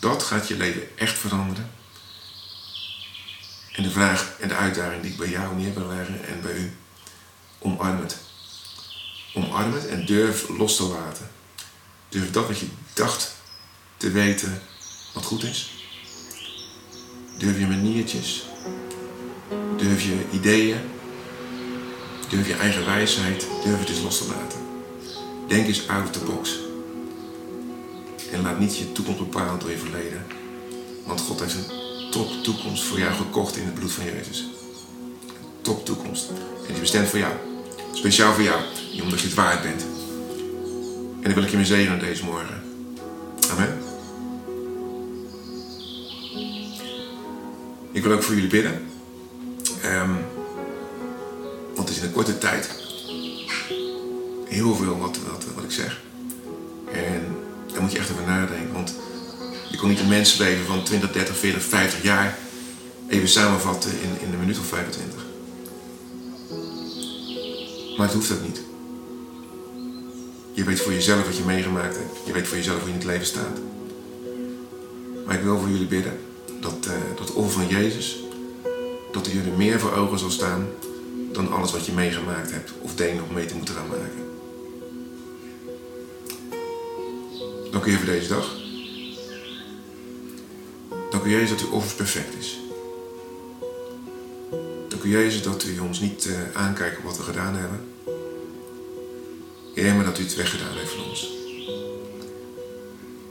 Dat 0.00 0.22
gaat 0.22 0.48
je 0.48 0.56
leven 0.56 0.98
echt 0.98 1.18
veranderen. 1.18 1.70
En 3.72 3.82
de 3.82 3.90
vraag 3.90 4.32
en 4.40 4.48
de 4.48 4.54
uitdaging 4.54 5.02
die 5.02 5.10
ik 5.10 5.16
bij 5.16 5.28
jou 5.28 5.56
neer 5.56 5.74
wil 5.74 5.86
leggen 5.86 6.26
en 6.26 6.40
bij 6.40 6.52
u, 6.52 6.76
omarm 7.58 8.00
het. 8.00 8.16
Omarm 9.34 9.72
het 9.72 9.86
en 9.86 10.06
durf 10.06 10.48
los 10.48 10.76
te 10.76 10.82
laten. 10.82 11.30
Durf 12.08 12.30
dat 12.30 12.46
wat 12.46 12.58
je 12.58 12.66
dacht 12.94 13.34
te 13.96 14.10
weten 14.10 14.62
wat 15.14 15.24
goed 15.24 15.44
is. 15.44 15.70
Durf 17.38 17.58
je 17.58 17.66
maniertjes. 17.66 18.46
Durf 19.76 20.02
je 20.02 20.24
ideeën. 20.32 20.80
Durf 22.28 22.46
je 22.46 22.54
eigen 22.54 22.84
wijsheid. 22.84 23.46
Durf 23.64 23.78
het 23.78 23.88
eens 23.88 24.00
los 24.00 24.18
te 24.18 24.26
laten. 24.26 24.58
Denk 25.48 25.66
eens 25.66 25.88
out 25.88 26.04
of 26.04 26.10
the 26.10 26.24
box. 26.24 26.67
En 28.32 28.42
laat 28.42 28.58
niet 28.58 28.76
je 28.78 28.92
toekomst 28.92 29.18
bepalen 29.18 29.58
door 29.58 29.70
je 29.70 29.78
verleden. 29.78 30.26
Want 31.06 31.20
God 31.20 31.40
heeft 31.40 31.54
een 31.54 32.10
top 32.10 32.30
toekomst 32.42 32.82
voor 32.82 32.98
jou 32.98 33.14
gekocht 33.14 33.56
in 33.56 33.64
het 33.64 33.74
bloed 33.74 33.92
van 33.92 34.04
Jezus. 34.04 34.40
Een 34.40 35.62
top 35.62 35.84
toekomst. 35.84 36.28
En 36.66 36.72
die 36.72 36.80
bestemd 36.80 37.08
voor 37.08 37.18
jou. 37.18 37.32
Speciaal 37.92 38.32
voor 38.32 38.42
jou. 38.42 38.60
Omdat 39.02 39.20
je 39.20 39.26
het 39.26 39.36
waard 39.36 39.62
bent. 39.62 39.82
En 41.16 41.22
dan 41.22 41.34
wil 41.34 41.42
ik 41.42 41.50
je 41.50 41.56
mee 41.56 41.66
zegenen 41.66 41.98
deze 41.98 42.24
morgen. 42.24 42.62
Amen. 43.50 43.78
Ik 47.92 48.02
wil 48.02 48.12
ook 48.12 48.22
voor 48.22 48.34
jullie 48.34 48.50
bidden. 48.50 48.86
Um, 49.84 50.16
want 51.74 51.88
het 51.88 51.96
is 51.96 51.98
in 51.98 52.08
een 52.08 52.12
korte 52.12 52.38
tijd 52.38 52.68
heel 54.44 54.74
veel 54.74 54.98
wat, 54.98 55.18
wat, 55.30 55.44
wat 55.54 55.64
ik 55.64 55.70
zeg. 55.70 56.00
Daar 57.78 57.86
moet 57.86 57.96
je 57.96 58.02
echt 58.02 58.12
over 58.12 58.26
nadenken. 58.26 58.72
Want 58.72 58.94
je 59.70 59.76
kon 59.76 59.88
niet 59.88 60.00
een 60.00 60.08
mensleven 60.08 60.66
van 60.66 60.82
20, 60.82 61.12
30, 61.12 61.36
40, 61.36 61.62
50 61.62 62.02
jaar 62.02 62.38
even 63.08 63.28
samenvatten 63.28 63.90
in, 63.90 64.26
in 64.26 64.32
een 64.32 64.38
minuut 64.38 64.58
of 64.58 64.66
25. 64.66 65.24
Maar 67.96 68.06
het 68.06 68.14
hoeft 68.14 68.32
ook 68.32 68.42
niet. 68.42 68.60
Je 70.52 70.64
weet 70.64 70.80
voor 70.80 70.92
jezelf 70.92 71.24
wat 71.24 71.36
je 71.36 71.44
meegemaakt 71.44 71.96
hebt. 71.96 72.16
Je 72.26 72.32
weet 72.32 72.48
voor 72.48 72.56
jezelf 72.56 72.78
hoe 72.78 72.86
je 72.86 72.92
in 72.92 72.98
het 72.98 73.08
leven 73.08 73.26
staat. 73.26 73.58
Maar 75.26 75.34
ik 75.34 75.42
wil 75.42 75.58
voor 75.58 75.68
jullie 75.68 75.86
bidden 75.86 76.18
dat, 76.60 76.86
uh, 76.86 76.92
dat 77.16 77.32
offer 77.32 77.52
van 77.52 77.68
Jezus, 77.68 78.18
dat 79.12 79.26
er 79.26 79.32
jullie 79.32 79.52
meer 79.52 79.80
voor 79.80 79.92
ogen 79.92 80.18
zal 80.18 80.30
staan 80.30 80.66
dan 81.32 81.52
alles 81.52 81.72
wat 81.72 81.86
je 81.86 81.92
meegemaakt 81.92 82.50
hebt 82.50 82.72
of 82.80 82.94
denkt 82.94 83.20
nog 83.20 83.30
mee 83.30 83.46
te 83.46 83.54
moeten 83.54 83.74
gaan 83.74 83.88
maken. 83.88 84.27
Dank 87.70 87.84
u 87.84 87.96
voor 87.96 88.06
deze 88.06 88.28
dag. 88.28 88.56
Dank 91.10 91.24
u 91.24 91.30
Jezus 91.30 91.48
dat 91.50 91.60
uw 91.60 91.70
offer 91.70 91.96
perfect 91.96 92.34
is. 92.38 92.58
Dank 94.88 95.02
u 95.02 95.10
Jezus 95.10 95.42
dat 95.42 95.64
u 95.64 95.78
ons 95.78 96.00
niet 96.00 96.26
uh, 96.26 96.34
aankijkt 96.52 96.98
op 96.98 97.04
wat 97.04 97.16
we 97.16 97.22
gedaan 97.22 97.54
hebben. 97.54 97.80
Heer, 99.74 99.94
maar 99.94 100.04
dat 100.04 100.18
u 100.18 100.22
het 100.22 100.34
weggedaan 100.34 100.76
heeft 100.76 100.92
van 100.92 101.04
ons. 101.04 101.32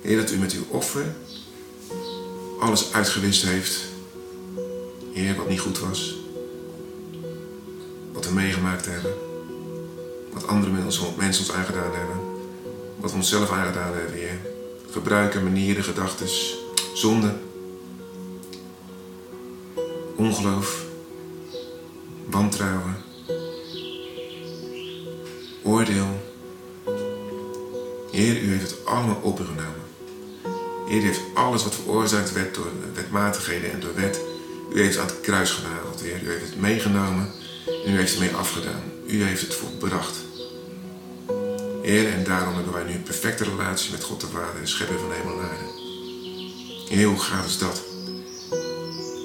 Heer, 0.02 0.18
dat 0.18 0.32
u 0.32 0.38
met 0.38 0.54
uw 0.54 0.66
offer 0.68 1.16
alles 2.60 2.94
uitgewist 2.94 3.44
heeft. 3.44 3.80
Heer, 5.14 5.36
wat 5.36 5.50
niet 5.50 5.60
goed 5.60 5.80
was. 5.80 6.16
Wat 8.12 8.26
we 8.26 8.34
meegemaakt 8.34 8.86
hebben. 8.86 9.14
Wat 10.34 10.48
andere 10.48 10.72
mensen 10.72 11.08
ons 11.18 11.52
aangedaan 11.52 11.96
hebben. 11.96 12.27
Wat 12.98 13.12
we 13.12 13.18
onszelf 13.18 13.52
aangedaan 13.52 13.94
hebben, 13.94 14.14
Heer. 14.14 14.40
Gebruiken, 14.90 15.44
manieren, 15.44 15.84
gedachten, 15.84 16.28
zonde. 16.94 17.34
Ongeloof. 20.16 20.86
Wantrouwen. 22.26 22.96
Oordeel. 25.64 26.26
Heer, 28.12 28.42
u 28.42 28.52
heeft 28.52 28.72
het 28.72 28.86
allemaal 28.86 29.20
opgenomen. 29.22 29.86
Heer, 30.88 31.02
u 31.02 31.06
heeft 31.06 31.22
alles 31.34 31.64
wat 31.64 31.76
veroorzaakt 31.76 32.34
werd 32.34 32.56
door 32.56 32.72
wetmatigheden 32.94 33.72
en 33.72 33.80
door 33.80 33.96
wet, 33.96 34.20
u 34.74 34.82
heeft 34.82 34.98
aan 34.98 35.06
het 35.06 35.22
kruis 35.22 35.52
genageld, 35.52 36.02
Heer. 36.02 36.24
U 36.24 36.32
heeft 36.32 36.50
het 36.50 36.60
meegenomen 36.60 37.32
en 37.86 37.94
u 37.94 37.98
heeft 37.98 38.12
het 38.12 38.20
mee 38.20 38.36
afgedaan. 38.36 38.84
U 39.06 39.24
heeft 39.24 39.42
het 39.42 39.56
volbracht. 39.56 40.27
En 41.88 42.24
daarom 42.24 42.56
hebben 42.56 42.74
wij 42.74 42.84
nu 42.84 42.94
een 42.94 43.04
perfecte 43.04 43.44
relatie 43.44 43.92
met 43.92 44.04
God 44.04 44.22
de 44.22 44.28
Vader, 44.28 44.62
de 44.62 44.68
schepper 44.68 45.00
van 45.00 45.12
hemel 45.12 45.40
en 45.40 45.50
aarde. 45.50 47.04
Hoe 47.06 47.20
gaaf 47.20 47.46
is 47.46 47.58
dat? 47.58 47.82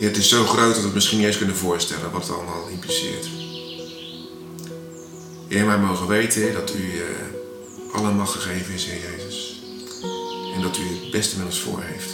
Het 0.00 0.16
is 0.16 0.28
zo 0.28 0.44
groot 0.44 0.68
dat 0.68 0.76
we 0.76 0.82
het 0.82 0.94
misschien 0.94 1.18
niet 1.18 1.26
eens 1.26 1.36
kunnen 1.36 1.56
voorstellen 1.56 2.10
wat 2.10 2.22
het 2.22 2.36
allemaal 2.36 2.68
impliceert. 2.68 3.28
Heer, 5.48 5.66
wij 5.66 5.78
mogen 5.78 6.06
weten, 6.06 6.52
dat 6.52 6.74
u 6.74 6.92
uh, 6.92 7.02
alle 7.92 8.12
macht 8.12 8.32
gegeven 8.32 8.74
is, 8.74 8.84
Heer 8.84 9.00
Jezus. 9.10 9.62
En 10.54 10.62
dat 10.62 10.76
u 10.76 10.82
het 10.82 11.10
beste 11.10 11.36
met 11.36 11.46
ons 11.46 11.60
voor 11.60 11.82
heeft. 11.82 12.10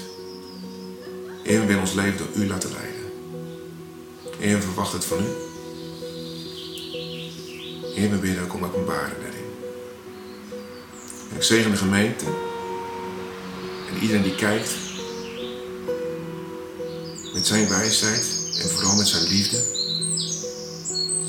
Heer, 1.42 1.60
we 1.60 1.66
willen 1.66 1.80
ons 1.80 1.92
leven 1.92 2.18
door 2.18 2.42
u 2.42 2.46
laten 2.46 2.70
leiden. 2.70 3.12
Heer, 4.38 4.56
we 4.56 4.62
verwachten 4.62 4.98
het 4.98 5.08
van 5.08 5.18
u. 5.18 5.28
Heer, 7.94 8.10
we 8.10 8.16
bidden 8.16 8.44
ook 8.44 8.54
om 8.54 8.64
openbaring. 8.64 9.16
En 9.26 9.27
ik 11.38 11.44
zegen 11.44 11.70
de 11.70 11.76
gemeente 11.76 12.24
en 13.88 14.00
iedereen 14.00 14.22
die 14.22 14.34
kijkt 14.34 14.70
met 17.34 17.46
zijn 17.46 17.68
wijsheid 17.68 18.26
en 18.62 18.68
vooral 18.68 18.96
met 18.96 19.08
zijn 19.08 19.28
liefde 19.28 19.56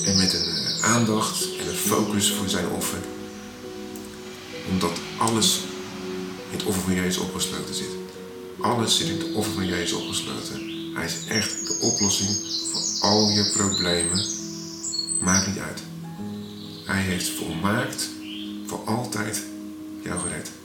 en 0.05 0.17
met 0.17 0.33
een 0.33 0.55
eh, 0.55 0.83
aandacht 0.83 1.47
en 1.59 1.67
een 1.67 1.75
focus 1.75 2.31
voor 2.31 2.49
zijn 2.49 2.67
offer. 2.69 2.97
Omdat 4.69 4.91
alles 5.17 5.59
in 6.51 6.57
het 6.57 6.65
offer 6.65 6.83
van 6.83 6.93
Jezus 6.93 7.17
opgesloten 7.17 7.75
zit. 7.75 7.91
Alles 8.59 8.97
zit 8.97 9.07
in 9.07 9.17
het 9.19 9.33
offer 9.33 9.53
van 9.53 9.65
Jezus 9.65 9.93
opgesloten. 9.93 10.59
Hij 10.93 11.05
is 11.05 11.17
echt 11.27 11.67
de 11.67 11.77
oplossing 11.81 12.29
voor 12.71 13.09
al 13.09 13.29
je 13.29 13.51
problemen. 13.53 14.25
Maakt 15.21 15.47
niet 15.47 15.59
uit. 15.59 15.81
Hij 16.85 17.01
heeft 17.01 17.29
volmaakt 17.29 18.09
voor 18.65 18.81
altijd 18.85 19.43
jou 20.03 20.19
gered. 20.19 20.58